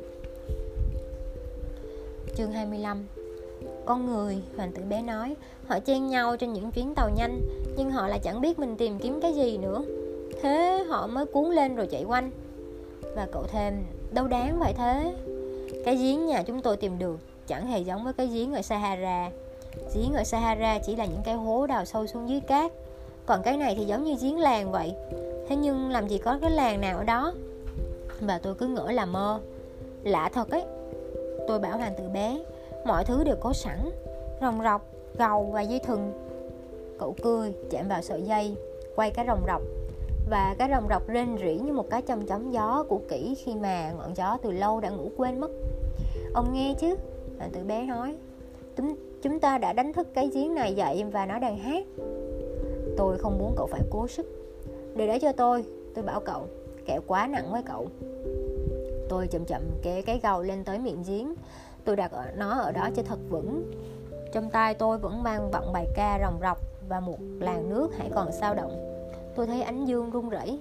[2.35, 3.05] Chương 25
[3.85, 5.35] Con người, hoàng tử bé nói
[5.67, 7.41] Họ chen nhau trên những chuyến tàu nhanh
[7.77, 9.81] Nhưng họ lại chẳng biết mình tìm kiếm cái gì nữa.
[10.41, 12.31] Thế họ mới cuốn lên rồi chạy quanh.
[13.15, 13.73] Và cậu thêm
[14.11, 15.15] Đâu đáng vậy thế?
[15.85, 19.29] Cái giếng nhà chúng tôi tìm được Chẳng hề giống với cái giếng ở Sahara.
[19.95, 22.71] Giếng ở Sahara chỉ là những cái hố đào sâu xuống dưới cát.
[23.25, 24.93] Còn cái này thì giống như giếng làng vậy.
[25.47, 27.33] Thế nhưng làm gì có cái làng nào ở đó?
[28.19, 29.39] Và tôi cứ ngỡ là mơ.
[30.03, 30.63] Lạ thật ấy
[31.49, 32.43] Tôi bảo hoàng tử bé
[32.85, 33.89] Mọi thứ đều có sẵn
[34.41, 34.81] Rồng rọc,
[35.17, 36.11] gầu và dây thừng.
[36.99, 38.55] Cậu cười chạm vào sợi dây
[38.95, 39.61] Quay cái rồng rọc.
[40.29, 43.55] Và cái rồng rọc rên rỉ như một cái châm chấm gió của kỹ khi
[43.55, 45.51] mà ngọn gió từ lâu đã ngủ quên mất.
[46.33, 46.95] Ông nghe chứ?
[47.37, 48.15] Hoàng tử bé nói
[49.21, 51.83] chúng ta đã đánh thức cái giếng này dậy và nó đang hát.
[52.97, 54.25] Tôi không muốn cậu phải cố sức.
[54.95, 55.63] Để để cho tôi.
[55.95, 56.47] Tôi bảo cậu
[56.85, 57.87] kẹo quá nặng với cậu
[59.09, 61.33] tôi chậm chậm kéo cái gầu lên tới miệng giếng.
[61.85, 63.71] Tôi đặt nó ở đó cho thật vững.
[64.33, 66.57] Trong tay tôi vẫn mang vọng bài ca rồng rọc
[66.89, 69.05] và một làn nước hãy còn sao động.
[69.35, 70.59] Tôi thấy ánh dương run rẩy.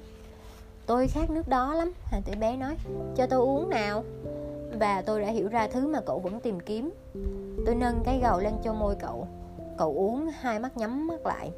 [0.87, 2.76] Tôi khát nước đó lắm hoàng tử bé nói.
[3.16, 4.04] Cho tôi uống nào?
[4.80, 6.90] Và tôi đã hiểu ra thứ mà cậu vẫn tìm kiếm.
[7.66, 9.26] Tôi nâng cái gầu lên cho môi cậu.
[9.78, 11.52] Cậu uống, hai mắt nhắm mắt lại.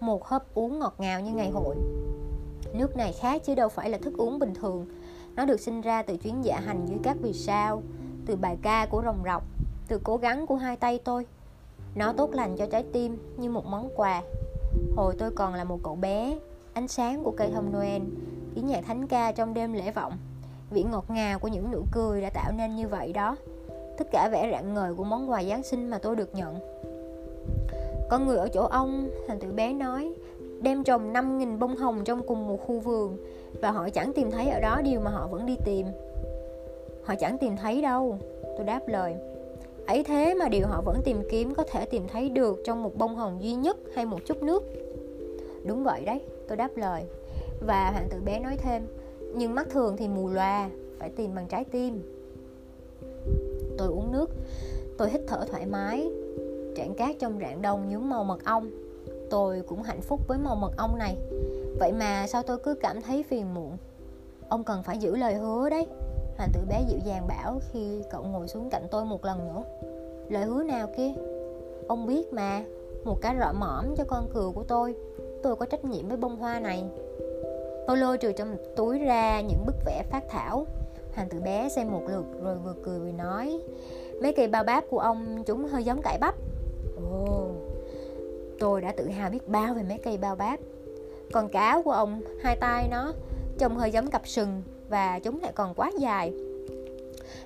[0.00, 1.76] Một hớp uống ngọt ngào như ngày hội.
[2.72, 4.86] Nước này khác chứ đâu phải là thức uống bình thường
[5.38, 7.82] nó được sinh ra từ chuyến dạ hành dưới các vì sao,
[8.26, 9.42] từ bài ca của rồng rọc,
[9.88, 11.26] từ cố gắng của hai tay tôi.
[11.94, 14.22] Nó tốt lành cho trái tim như một món quà.
[14.96, 16.38] Hồi tôi còn là một cậu bé,
[16.72, 18.02] Ánh sáng của cây thông Noel,
[18.54, 20.12] Tiếng nhạc thánh ca trong đêm lễ vọng.
[20.70, 23.36] Vị ngọt ngào của những nụ cười đã tạo nên như vậy đó.
[23.98, 26.58] Tất cả vẻ rạng ngời của món quà Giáng sinh mà tôi được nhận.
[28.10, 30.14] Có người ở chỗ ông thằng tử bé nói,
[30.60, 33.16] Đem trồng 5.000 bông hồng trong cùng một khu vườn.
[33.60, 35.86] Và họ chẳng tìm thấy ở đó điều mà họ vẫn đi tìm.
[37.04, 38.18] Họ chẳng tìm thấy đâu,
[38.58, 39.14] Tôi đáp lời.
[39.86, 42.96] Ấy thế mà điều họ vẫn tìm kiếm có thể tìm thấy được trong một
[42.96, 44.62] bông hồng duy nhất hay một chút nước.
[45.64, 47.02] Đúng vậy đấy, tôi đáp lời.
[47.66, 48.86] Và hoàng tử bé nói thêm,
[49.34, 52.02] nhưng mắt thường thì mù loà phải tìm bằng trái tim.
[53.78, 54.30] Tôi uống nước,
[54.98, 56.10] tôi hít thở thoải mái,
[56.76, 58.70] trạng cát trong rạng đông nhúm màu mật ong.
[59.30, 61.16] Tôi cũng hạnh phúc với màu mật ong này
[61.78, 63.76] vậy mà sao tôi cứ cảm thấy phiền muộn?
[64.48, 65.86] Ông cần phải giữ lời hứa đấy.
[66.36, 69.62] Hoàng tử bé dịu dàng bảo khi cậu ngồi xuống cạnh tôi một lần nữa.
[70.28, 71.12] Lời hứa nào kia?
[71.88, 72.64] Ông biết mà,
[73.04, 74.94] Một cái rọ mõm cho con cừu của tôi.
[75.42, 76.84] Tôi có trách nhiệm với bông hoa này.
[77.86, 80.66] Tôi lôi trừ trong túi ra những bức vẽ phát thảo.
[81.14, 83.60] Hoàng tử bé xem một lượt rồi vừa cười vừa nói,
[84.22, 86.34] Mấy cây bao báp của ông chúng hơi giống cải bắp.
[87.10, 87.50] Ồ,
[88.58, 90.60] Tôi đã tự hào biết bao về mấy cây bao báp.
[91.32, 93.12] Còn cá của ông, Hai tay nó,
[93.58, 96.32] Trông hơi giống cặp sừng và chúng lại còn quá dài.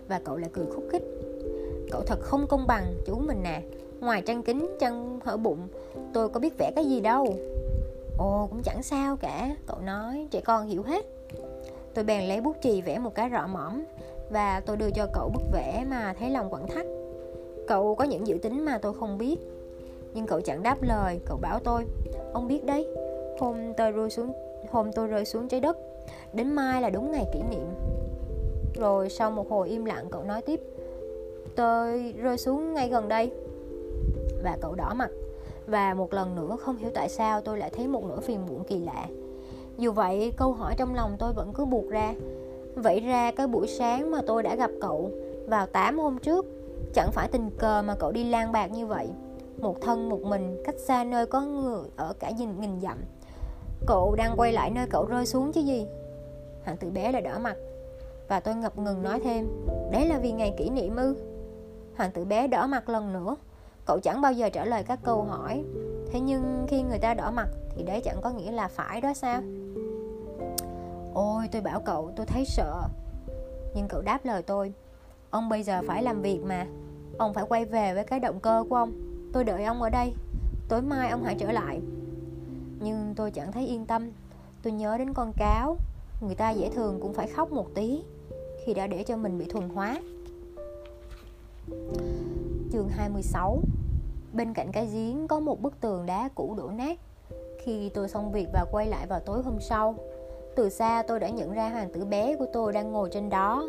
[0.09, 1.03] Và cậu lại cười khúc khích.
[1.90, 3.62] Cậu thật không công bằng, chú mình nè.
[4.01, 5.68] Ngoài trang kính, chân, hở bụng,
[6.12, 7.35] tôi có biết vẽ cái gì đâu.
[8.18, 11.07] Ồ, cũng chẳng sao cả, cậu nói, trẻ con hiểu hết.
[11.95, 13.85] Tôi bèn lấy bút chì vẽ một cái rọ mỏm
[14.31, 16.87] và tôi đưa cho cậu bức vẽ mà thấy lòng quặn thắt.
[17.68, 19.37] Cậu có những dự tính mà tôi không biết,
[20.14, 21.85] nhưng cậu chẳng đáp lời, cậu bảo tôi,
[22.33, 22.87] ông biết đấy
[23.38, 24.33] hôm tôi rơi xuống,
[24.71, 25.77] hôm tôi rơi xuống trái đất.
[26.33, 27.66] Đến mai là đúng ngày kỷ niệm.
[28.75, 30.61] Rồi sau một hồi im lặng, cậu nói tiếp,
[31.57, 33.31] Tôi rơi xuống ngay gần đây.
[34.42, 35.11] Và cậu đỏ mặt.
[35.66, 38.64] Và một lần nữa, không hiểu tại sao tôi lại thấy một nỗi phiền muộn
[38.64, 39.07] kỳ lạ.
[39.79, 42.14] Dù vậy, câu hỏi trong lòng tôi vẫn cứ buộc ra.
[42.75, 45.11] Vậy ra cái buổi sáng mà tôi đã gặp cậu,
[45.47, 46.47] Vào 8 hôm trước,
[46.95, 49.09] Chẳng phải tình cờ mà cậu đi lang bạc như vậy.
[49.61, 52.99] Một thân một mình, cách xa nơi có người ở cả nghìn nghìn dặm
[53.87, 55.87] cậu đang quay lại nơi cậu rơi xuống chứ gì?
[56.64, 57.57] Hoàng tử bé lại đỏ mặt.
[58.29, 59.49] Và tôi ngập ngừng nói thêm,
[59.92, 61.16] đấy là vì ngày kỷ niệm ư?
[61.97, 63.37] Hoàng tử bé đỏ mặt lần nữa.
[63.87, 65.64] Cậu chẳng bao giờ trả lời các câu hỏi.
[66.12, 69.14] Thế nhưng khi người ta đỏ mặt thì đấy chẳng có nghĩa là phải đó
[69.14, 69.42] sao?
[71.14, 72.83] Ôi, tôi bảo cậu, tôi thấy sợ.
[73.75, 74.73] Nhưng cậu đáp lời tôi,
[75.31, 76.66] ông bây giờ phải làm việc mà.
[77.18, 78.92] Ông phải quay về với cái động cơ của ông.
[79.33, 80.14] Tôi đợi ông ở đây.
[80.68, 81.81] Tối mai ông hãy trở lại
[82.83, 84.11] nhưng tôi chẳng thấy yên tâm.
[84.62, 85.77] Tôi nhớ đến con cáo,
[86.21, 88.03] người ta dễ thường cũng phải khóc một tí
[88.64, 90.01] khi đã để cho mình bị thuần hóa.
[92.73, 93.61] Chương 26
[94.33, 96.99] Bên cạnh cái giếng có một bức tường đá cũ đổ nát.
[97.64, 99.95] Khi tôi xong việc và quay lại vào tối hôm sau,
[100.57, 103.68] Từ xa tôi đã nhận ra hoàng tử bé của tôi đang ngồi trên đó,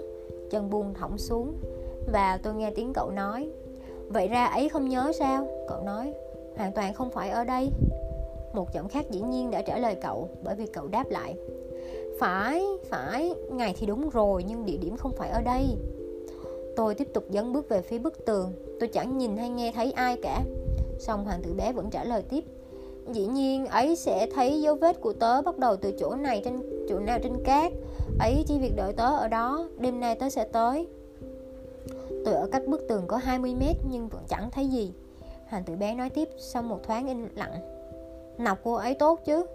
[0.51, 1.55] Chân buông thõng xuống
[2.13, 3.49] Và tôi nghe tiếng cậu nói.
[4.09, 5.47] Vậy ra ấy không nhớ sao?
[5.67, 6.13] Cậu nói,
[6.57, 7.69] Hoàn toàn không phải ở đây.
[8.53, 11.35] Một giọng khác dĩ nhiên đã trả lời cậu Bởi vì cậu đáp lại.
[12.19, 15.63] Phải, phải, ngày thì đúng rồi Nhưng địa điểm không phải ở đây.
[16.75, 18.53] Tôi tiếp tục dấn bước về phía bức tường.
[18.79, 20.43] Tôi chẳng nhìn hay nghe thấy ai cả.
[20.99, 22.43] Xong hoàng tử bé vẫn trả lời tiếp.
[23.11, 26.85] Dĩ nhiên ấy sẽ thấy dấu vết của tớ bắt đầu từ chỗ này trên
[26.89, 27.71] chỗ nào trên cát.
[28.19, 30.87] Ấy chỉ việc đợi tớ ở đó Đêm nay tớ sẽ tới.
[32.25, 34.93] Tôi ở cách bức tường có 20 mét nhưng vẫn chẳng thấy gì.
[35.47, 37.72] Hoàng tử bé nói tiếp sau một thoáng im lặng.
[38.37, 39.45] Nọc cô ấy tốt chứ.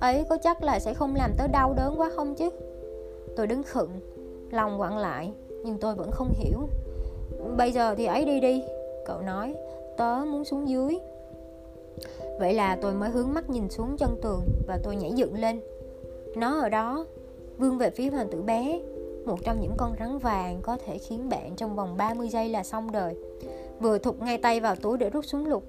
[0.00, 2.50] Ấy có chắc là sẽ không làm tớ đau đớn quá không chứ?
[3.36, 3.90] Tôi đứng khựng,
[4.50, 5.32] Lòng quặn lại,
[5.64, 6.68] Nhưng tôi vẫn không hiểu.
[7.56, 8.62] Bây giờ thì ấy đi đi,
[9.06, 9.54] Cậu nói,
[9.96, 10.98] Tớ muốn xuống dưới.
[12.38, 15.60] Vậy là tôi mới hướng mắt nhìn xuống chân tường Và tôi nhảy dựng lên.
[16.36, 17.06] Nó ở đó,
[17.58, 18.80] Vươn về phía hoàng tử bé,
[19.24, 22.62] Một trong những con rắn vàng có thể khiến bạn trong vòng 30 giây là
[22.62, 23.16] xong đời.
[23.80, 25.62] Vừa thụt ngay tay vào túi để rút súng lục,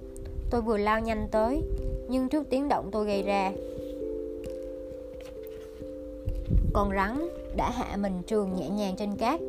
[0.50, 1.62] Tôi vừa lao nhanh tới.
[2.08, 3.52] Nhưng trước tiếng động tôi gây ra,
[6.72, 9.40] Con rắn đã hạ mình trường nhẹ nhàng trên cát,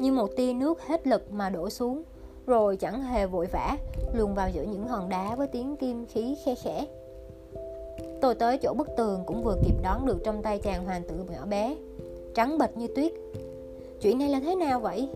[0.00, 2.02] Như một tia nước hết lực mà đổ xuống,
[2.46, 3.76] Rồi chẳng hề vội vã,
[4.14, 6.86] Luồn vào giữa những hòn đá với tiếng kim khí khe khẽ.
[8.20, 11.14] Tôi tới chỗ bức tường cũng vừa kịp đón được trong tay chàng hoàng tử
[11.32, 11.76] nhỏ bé,
[12.34, 13.12] Trắng bệch như tuyết.
[14.00, 15.08] Chuyện này là thế nào vậy?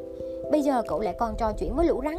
[0.50, 2.16] Bây giờ cậu lại còn trò chuyện với lũ rắn.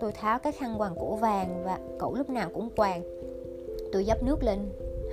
[0.00, 3.02] Tôi tháo cái khăn quàng cổ vàng và cậu lúc nào cũng quàng
[3.92, 4.58] Tôi dấp nước lên.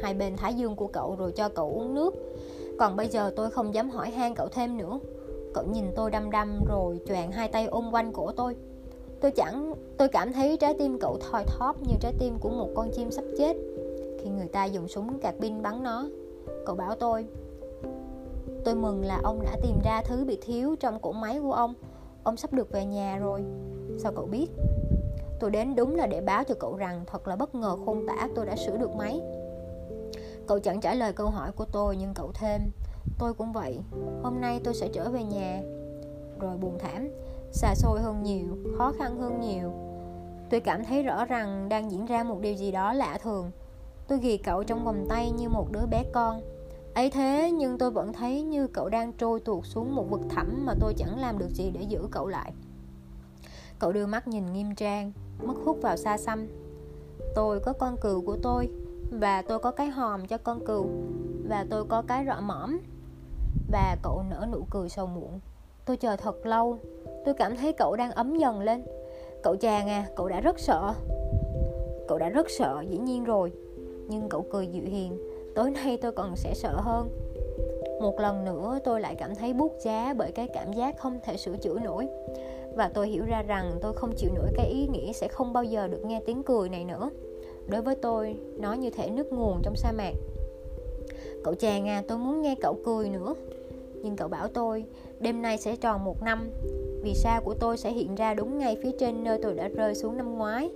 [0.02, 2.16] Hai bên thái dương của cậu rồi cho cậu uống nước.
[2.80, 5.00] Còn bây giờ tôi không dám hỏi han cậu thêm nữa.
[5.54, 8.56] Cậu nhìn tôi đăm đăm rồi choàng hai tay ôm quanh cổ tôi.
[9.22, 12.70] Tôi chẳng, Tôi cảm thấy trái tim cậu thoi thóp như trái tim của một
[12.76, 13.58] con chim sắp chết.
[14.20, 16.06] Khi người ta dùng súng cạc pin bắn nó,
[16.66, 17.26] Cậu bảo tôi
[18.64, 21.74] Tôi mừng là ông đã tìm ra thứ bị thiếu trong cỗ máy của ông.
[22.24, 23.44] Ông sắp được về nhà rồi.
[23.98, 24.48] Sao cậu biết?
[25.40, 28.28] Tôi đến đúng là để báo cho cậu rằng Thật là bất ngờ khôn tả
[28.36, 29.22] tôi đã sửa được máy.
[30.48, 32.62] Cậu chẳng trả lời câu hỏi của tôi Nhưng cậu thêm,
[33.20, 33.80] Tôi cũng vậy,
[34.24, 35.62] Hôm nay tôi sẽ trở về nhà.
[36.40, 37.10] Rồi buồn thảm,
[37.52, 39.72] Xa xôi hơn nhiều, Khó khăn hơn nhiều.
[40.50, 43.52] Tôi cảm thấy rõ rằng đang diễn ra một điều gì đó lạ thường.
[44.08, 46.42] Tôi ghi cậu trong vòng tay như một đứa bé con.
[46.94, 50.66] Ấy thế nhưng tôi vẫn thấy như cậu đang trôi tuột xuống một vực thẳm
[50.66, 52.52] mà tôi chẳng làm được gì để giữ cậu lại.
[53.80, 55.12] Cậu đưa mắt nhìn nghiêm trang
[55.44, 56.48] mất hút vào xa xăm.
[57.36, 58.70] Tôi có con cừu của tôi,
[59.12, 60.86] và tôi có cái hòm cho con cừu,
[61.50, 62.78] và tôi có cái rọ mõm.
[63.72, 65.40] Và cậu nở nụ cười sầu muộn.
[65.86, 66.78] Tôi chờ thật lâu,
[67.26, 68.84] tôi cảm thấy cậu đang ấm dần lên.
[69.44, 70.94] Cậu chàng à cậu đã rất sợ.
[72.08, 73.52] Cậu đã rất sợ, dĩ nhiên rồi.
[74.08, 75.18] Nhưng cậu cười dịu hiền,
[75.56, 77.10] tối nay tôi còn sẽ sợ hơn.
[78.02, 81.38] Một lần nữa tôi lại cảm thấy buốt giá bởi cái cảm giác không thể
[81.38, 82.08] sửa chữa nổi
[82.78, 85.64] và tôi hiểu ra rằng tôi không chịu nổi cái ý nghĩ sẽ không bao
[85.64, 87.10] giờ được nghe tiếng cười này nữa.
[87.68, 90.14] Đối với tôi, nó như thể nước nguồn trong sa mạc.
[91.44, 93.34] Cậu chàng à tôi muốn nghe cậu cười nữa.
[94.04, 94.86] Nhưng cậu bảo tôi,
[95.20, 96.50] đêm nay sẽ tròn một năm.
[97.04, 99.96] Vì sao của tôi sẽ hiện ra đúng ngay phía trên nơi tôi đã rơi
[99.96, 100.70] xuống năm ngoái?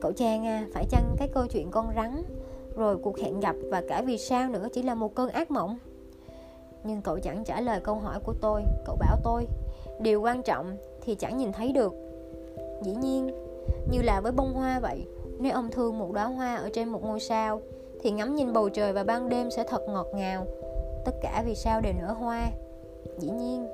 [0.00, 2.22] Cậu chàng à phải chăng cái câu chuyện con rắn,
[2.76, 5.78] rồi cuộc hẹn gặp và cả vì sao nữa chỉ là một cơn ác mộng?
[6.84, 8.62] Nhưng cậu chẳng trả lời câu hỏi của tôi.
[8.84, 9.46] Cậu bảo tôi,
[10.00, 11.94] điều quan trọng thì chẳng nhìn thấy được.
[12.82, 13.30] Dĩ nhiên,
[13.90, 15.06] như là với bông hoa vậy,
[15.38, 17.60] nếu ông thương một đóa hoa ở trên một ngôi sao,
[18.00, 20.46] thì ngắm nhìn bầu trời và ban đêm sẽ thật ngọt ngào.
[21.04, 22.50] Tất cả vì sao đều nở hoa.
[23.18, 23.66] Dĩ nhiên,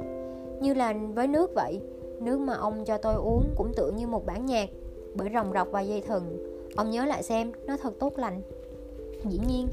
[0.60, 1.80] như là với nước vậy,
[2.20, 4.68] nước mà ông cho tôi uống cũng tựa như một bản nhạc,
[5.14, 6.54] bởi rồng rọc và dây thừng.
[6.76, 8.42] Ông nhớ lại xem, nó thật tốt lành.
[9.24, 9.68] Dĩ nhiên,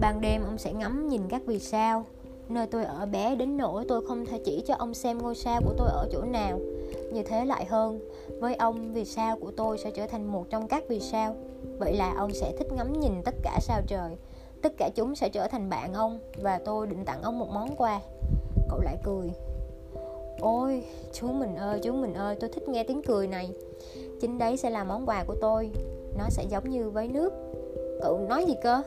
[0.00, 2.04] ban đêm ông sẽ ngắm nhìn các vì sao
[2.50, 5.60] nơi tôi ở bé đến nỗi tôi không thể chỉ cho ông xem ngôi sao
[5.64, 6.58] của tôi ở chỗ nào.
[7.12, 8.00] Như thế lại hơn,
[8.40, 11.36] với ông, vì sao của tôi sẽ trở thành một trong các vì sao?
[11.78, 14.16] Vậy là ông sẽ thích ngắm nhìn tất cả sao trời.
[14.62, 17.76] Tất cả chúng sẽ trở thành bạn ông, và tôi định tặng ông một món
[17.76, 18.00] quà.
[18.68, 19.30] Cậu lại cười.
[20.40, 23.50] Ôi, chú mình ơi, chú mình ơi, tôi thích nghe tiếng cười này.
[24.20, 25.70] Chính đấy sẽ là món quà của tôi.
[26.18, 27.32] Nó sẽ giống như với nước.
[28.02, 28.82] Cậu nói gì cơ?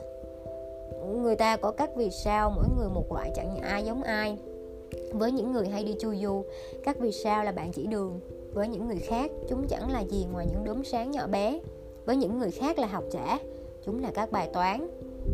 [1.18, 4.38] Người ta có các vì sao mỗi người một loại chẳng ai giống ai.
[5.14, 6.44] Với những người hay đi chu du
[6.84, 8.20] các vì sao là bạn chỉ đường.
[8.54, 11.60] Với những người khác, chúng chẳng là gì ngoài những đốm sáng nhỏ bé.
[12.06, 13.40] Với những người khác là học giả,
[13.86, 14.88] chúng là các bài toán.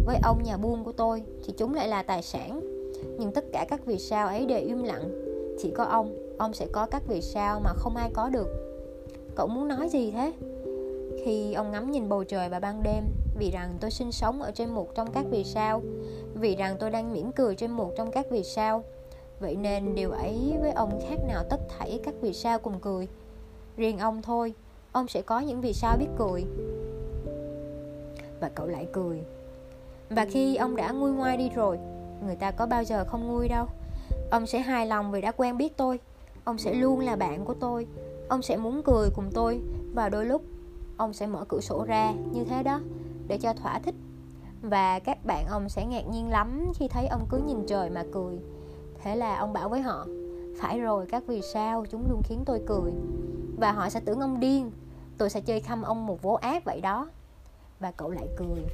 [0.06, 2.62] Với ông nhà buôn của tôi, thì chúng lại là tài sản.
[3.20, 5.10] Nhưng tất cả các vì sao ấy đều im lặng.
[5.60, 8.48] Chỉ có ông ông sẽ có các vì sao mà không ai có được.
[9.36, 10.34] Cậu muốn nói gì thế?
[11.26, 13.04] Khi ông ngắm nhìn bầu trời và ban đêm
[13.38, 15.82] vì rằng tôi sinh sống ở trên một trong các vì sao,
[16.34, 18.84] vì rằng tôi đang mỉm cười trên một trong các vì sao.
[19.40, 23.08] Vậy nên điều ấy với ông khác nào tất thảy các vì sao cùng cười?
[23.78, 24.54] Riêng ông thôi,
[24.92, 26.46] ông sẽ có những vì sao biết cười.
[28.42, 29.22] Và cậu lại cười.
[30.10, 31.80] Và khi ông đã nguôi ngoai đi rồi,
[32.26, 33.66] người ta có bao giờ không nguôi đâu.
[34.32, 36.00] Ông sẽ hài lòng vì đã quen biết tôi.
[36.44, 37.88] Ông sẽ luôn là bạn của tôi.
[38.30, 39.62] Ông sẽ muốn cười cùng tôi.
[39.94, 40.42] Và đôi lúc,
[40.98, 42.80] ông sẽ mở cửa sổ ra như thế đó
[43.28, 43.96] để cho thỏa thích.
[44.62, 48.04] Và các bạn ông sẽ ngạc nhiên lắm khi thấy ông cứ nhìn trời mà
[48.14, 48.36] cười.
[49.04, 50.08] Thế là ông bảo với họ,
[50.60, 52.92] phải rồi, các vì sao chúng luôn khiến tôi cười?
[53.58, 54.72] Và họ sẽ tưởng ông điên.
[55.18, 57.10] Tôi sẽ chơi khăm ông một vố ác vậy đó.
[57.80, 58.66] Và cậu lại cười.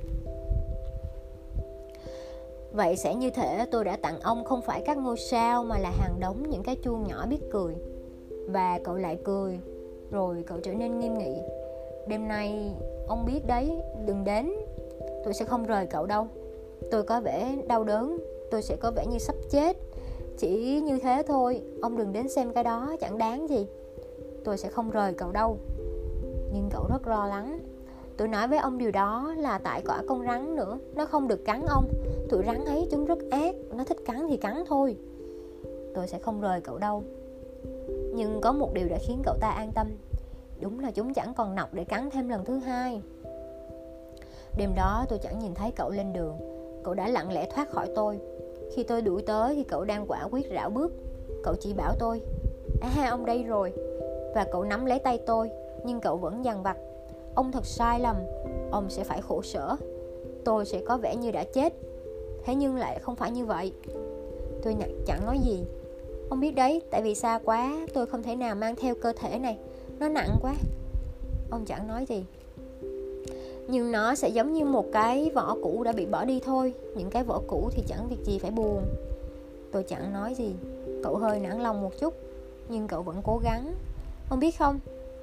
[2.72, 5.92] Vậy sẽ như thể tôi đã tặng ông không phải các ngôi sao mà là
[6.00, 7.76] hàng đống những cái chuông nhỏ biết cười.
[8.48, 9.60] Và cậu lại cười.
[10.12, 11.38] Rồi cậu trở nên nghiêm nghị.
[12.08, 12.76] Đêm nay
[13.08, 13.72] ông biết đấy,
[14.06, 14.52] đừng đến.
[15.24, 16.28] Tôi sẽ không rời cậu đâu.
[16.92, 18.18] Tôi có vẻ đau đớn,
[18.52, 19.78] tôi sẽ có vẻ như sắp chết.
[20.38, 23.68] Chỉ như thế thôi, ông đừng đến xem cái đó, chẳng đáng gì.
[24.44, 25.58] Tôi sẽ không rời cậu đâu.
[26.54, 27.60] Nhưng cậu rất lo lắng.
[28.18, 31.46] Tôi nói với ông điều đó là tại có con rắn nữa, nó không được
[31.46, 31.86] cắn ông.
[32.30, 34.98] Tụi rắn ấy chúng rất ác, nó thích cắn thì cắn thôi.
[35.94, 37.04] Tôi sẽ không rời cậu đâu.
[38.16, 39.88] Nhưng có một điều đã khiến cậu ta an tâm
[40.60, 43.02] đúng là chúng chẳng còn nọc để cắn thêm lần thứ hai.
[44.58, 46.38] Đêm đó tôi chẳng nhìn thấy cậu lên đường.
[46.84, 48.20] Cậu đã lặng lẽ thoát khỏi tôi.
[48.76, 50.92] Khi tôi đuổi tới thì cậu đang quả quyết rảo bước.
[51.44, 52.22] Cậu chỉ bảo tôi
[52.84, 53.74] à ông đây rồi.
[54.36, 55.50] Và cậu nắm lấy tay tôi,
[55.84, 56.78] nhưng cậu vẫn dằn vặt,
[57.36, 58.16] ông thật sai lầm,
[58.72, 59.76] ông sẽ phải khổ sở.
[60.46, 61.74] Tôi sẽ có vẻ như đã chết.
[62.44, 63.74] Thế nhưng lại không phải như vậy.
[64.64, 65.66] Tôi chẳng nói gì.
[66.30, 69.40] Ông biết đấy, tại vì xa quá, tôi không thể nào mang theo cơ thể
[69.40, 69.58] này
[70.04, 70.56] nó nặng quá.
[71.50, 72.24] Ông chẳng nói gì.
[73.68, 76.74] Nhưng nó sẽ giống như một cái vỏ cũ đã bị bỏ đi thôi.
[76.96, 78.84] Những cái vỏ cũ thì chẳng việc gì phải buồn.
[79.72, 80.54] Tôi chẳng nói gì.
[81.04, 82.14] Cậu hơi nản lòng một chút,
[82.70, 83.74] nhưng cậu vẫn cố gắng.
[84.30, 84.80] Ông biết không?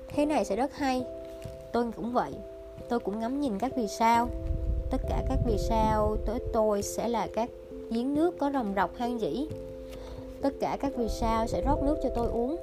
[0.09, 1.05] Thế này sẽ rất hay.
[1.73, 2.33] Tôi cũng vậy.
[2.89, 4.29] Tôi cũng ngắm nhìn các vì sao.
[4.91, 7.51] Tất cả các vì sao tới tôi sẽ là các
[7.91, 9.47] giếng nước có rồng rọc hang dĩ.
[10.43, 12.57] Tất cả các vì sao sẽ rót nước cho tôi uống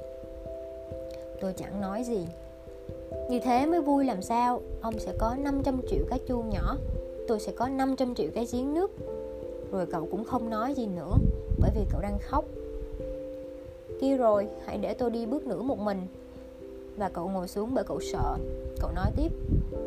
[1.41, 2.26] tôi chẳng nói gì.
[3.30, 4.62] Như thế mới vui làm sao?
[4.82, 6.78] Ông sẽ có 500 triệu cái chuông nhỏ.
[7.28, 8.91] Tôi sẽ có 500 triệu cái giếng nước.
[9.71, 11.13] Rồi cậu cũng không nói gì nữa,
[11.60, 12.45] Bởi vì cậu đang khóc.
[14.02, 16.02] Kia rồi, hãy để tôi đi bước nữa một mình.
[16.97, 18.38] Và cậu ngồi xuống bởi cậu sợ.
[18.80, 19.32] Cậu nói tiếp,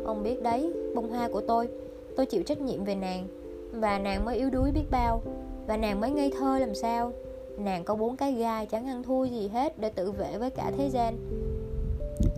[0.05, 1.69] Ông biết đấy, bông hoa của tôi.
[2.15, 3.27] Tôi chịu trách nhiệm về nàng.
[3.71, 5.21] Và nàng mới yếu đuối biết bao.
[5.67, 7.11] Và nàng mới ngây thơ làm sao?
[7.63, 10.71] Nàng có bốn cái gai chẳng ăn thua gì hết Để tự vệ với cả
[10.77, 11.17] thế gian.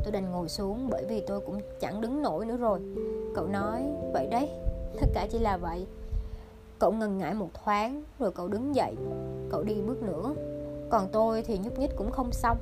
[0.03, 2.79] Tôi đành ngồi xuống bởi vì tôi cũng chẳng đứng nổi nữa rồi.
[3.35, 3.83] Cậu nói,
[4.13, 4.49] vậy đấy,
[5.01, 5.85] tất cả chỉ là vậy.
[6.79, 8.95] Cậu ngần ngại một thoáng, rồi cậu đứng dậy.
[9.49, 10.35] Cậu đi bước nữa.
[10.89, 12.57] Còn tôi thì nhúc nhích cũng không xong.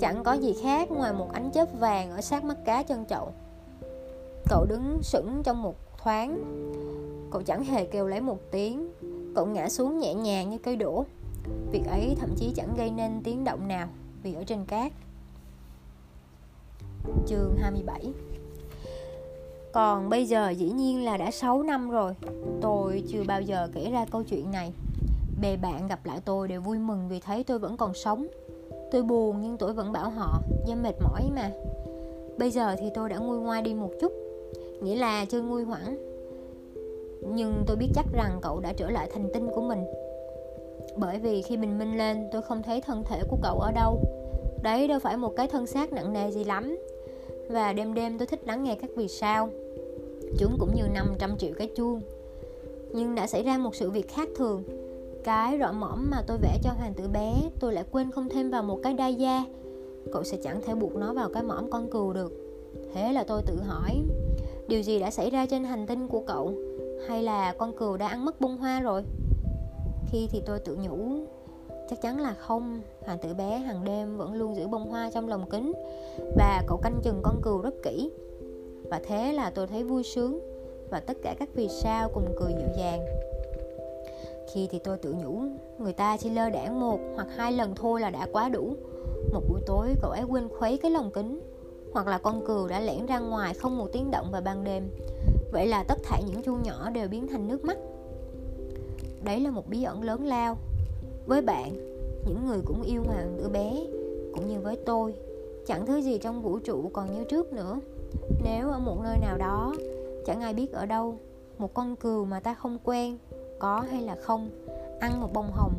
[0.00, 3.32] Chẳng có gì khác ngoài một ánh chớp vàng ở sát mắt cá chân chậu
[4.48, 6.40] cậu đứng sững trong một thoáng.
[7.30, 8.90] Cậu chẳng hề kêu lấy một tiếng.
[9.34, 11.04] Cậu ngã xuống nhẹ nhàng như cây đổ
[11.70, 13.88] việc ấy thậm chí chẳng gây nên tiếng động nào
[14.22, 14.92] vì ở trên cát.
[17.26, 18.12] Chương 27
[19.72, 22.12] Còn bây giờ dĩ nhiên là đã 6 năm rồi.
[22.60, 24.72] Tôi chưa bao giờ kể ra câu chuyện này.
[25.40, 28.26] Bè bạn gặp lại tôi đều vui mừng vì thấy tôi vẫn còn sống.
[28.90, 31.50] Tôi buồn nhưng tôi vẫn bảo họ, do mệt mỏi mà.
[32.38, 34.12] Bây giờ thì tôi đã nguôi ngoai đi một chút,
[34.84, 35.96] Nghĩa là chưa nguôi hoãn
[37.34, 39.84] Nhưng tôi biết chắc rằng cậu đã trở lại thành tinh của mình.
[40.96, 44.00] Bởi vì khi bình minh lên, tôi không thấy thân thể của cậu ở đâu.
[44.62, 46.76] Đấy đâu phải một cái thân xác nặng nề gì lắm.
[47.48, 49.48] Và đêm đêm tôi thích lắng nghe các vì sao.
[50.38, 52.00] Chúng cũng như 500 triệu cái chuông.
[52.92, 54.62] Nhưng đã xảy ra một sự việc khác thường.
[55.24, 58.50] Cái rõ mõm mà tôi vẽ cho hoàng tử bé, Tôi lại quên không thêm
[58.50, 59.44] vào một cái đai da.
[60.12, 62.32] Cậu sẽ chẳng thể buộc nó vào cái mõm con cừu được.
[62.94, 64.02] Thế là tôi tự hỏi,
[64.68, 66.52] điều gì đã xảy ra trên hành tinh của cậu?
[67.08, 69.02] Hay là con cừu đã ăn mất bông hoa rồi?
[70.10, 70.98] Khi thì tôi tự nhủ,
[71.90, 72.80] chắc chắn là không.
[73.04, 75.72] Hoàng tử bé hàng đêm vẫn luôn giữ bông hoa trong lồng kính.
[76.36, 78.10] Và cậu canh chừng con cừu rất kỹ.
[78.90, 80.40] Và thế là tôi thấy vui sướng.
[80.90, 83.06] Và tất cả các vì sao cùng cười dịu dàng.
[84.52, 85.40] Khi thì tôi tự nhủ,
[85.78, 88.74] người ta chỉ lơ đãng một hoặc hai lần thôi là đã quá đủ.
[89.32, 91.40] Một buổi tối cậu ấy quên khuấy cái lồng kính.
[91.92, 94.90] Hoặc là con cừu đã lẻn ra ngoài không một tiếng động vào ban đêm.
[95.52, 97.78] Vậy là tất thảy những chu nhỏ đều biến thành nước mắt
[99.24, 100.56] đấy là một bí ẩn lớn lao.
[101.26, 101.72] Với bạn,
[102.26, 103.86] những người cũng yêu hoàng từ bé,
[104.34, 105.14] cũng như với tôi,
[105.66, 107.78] chẳng thứ gì trong vũ trụ còn như trước nữa.
[108.44, 109.74] Nếu ở một nơi nào đó,
[110.26, 111.18] chẳng ai biết ở đâu,
[111.58, 113.18] một con cừu mà ta không quen,
[113.58, 114.50] có hay là không,
[115.00, 115.74] ăn một bông hồng,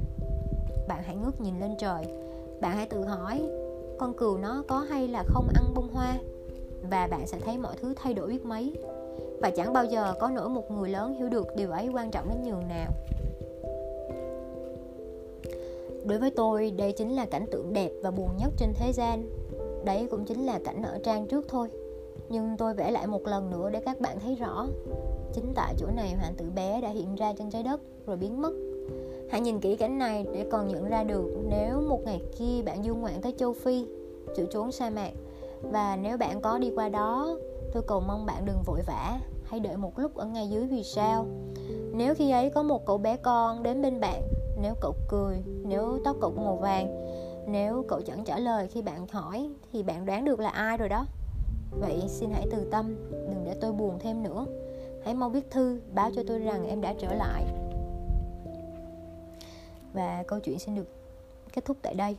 [0.88, 2.06] bạn hãy ngước nhìn lên trời.
[2.62, 3.42] Bạn hãy tự hỏi,
[4.00, 6.18] con cừu nó có hay là không ăn bông hoa?
[6.90, 8.78] Và bạn sẽ thấy mọi thứ thay đổi biết mấy.
[9.42, 12.30] Và chẳng bao giờ có nổi một người lớn hiểu được điều ấy quan trọng
[12.30, 12.92] đến nhường nào
[16.06, 19.30] đối với tôi, đây chính là cảnh tượng đẹp và buồn nhất trên thế gian.
[19.86, 21.68] Đấy cũng chính là cảnh ở trang trước thôi.
[22.30, 24.68] Nhưng tôi vẽ lại một lần nữa để các bạn thấy rõ.
[25.34, 28.42] Chính tại chỗ này, hoàng tử bé đã hiện ra trên trái đất, rồi biến
[28.42, 28.54] mất.
[29.30, 32.84] Hãy nhìn kỹ cảnh này để còn nhận ra được nếu một ngày kia bạn
[32.84, 33.86] du ngoạn tới châu phi
[34.36, 35.12] chữa trốn sa mạc,
[35.62, 37.38] và nếu bạn có đi qua đó,
[37.74, 39.20] tôi cầu mong bạn đừng vội vã.
[39.44, 41.26] Hãy đợi một lúc ở ngay dưới vì sao.
[41.94, 44.22] Nếu khi ấy có một cậu bé con đến bên bạn
[44.62, 47.06] nếu cậu cười, nếu tóc cậu màu vàng,
[47.48, 50.90] nếu cậu chẳng trả lời khi bạn hỏi, thì bạn đoán được là ai rồi
[50.90, 51.06] đó.
[51.72, 54.46] Vậy xin hãy từ tâm, đừng để tôi buồn thêm nữa.
[55.04, 57.46] Hãy mau viết thư, báo cho tôi rằng em đã trở lại.
[59.94, 60.88] Và câu chuyện xin được
[61.54, 62.18] kết thúc tại đây.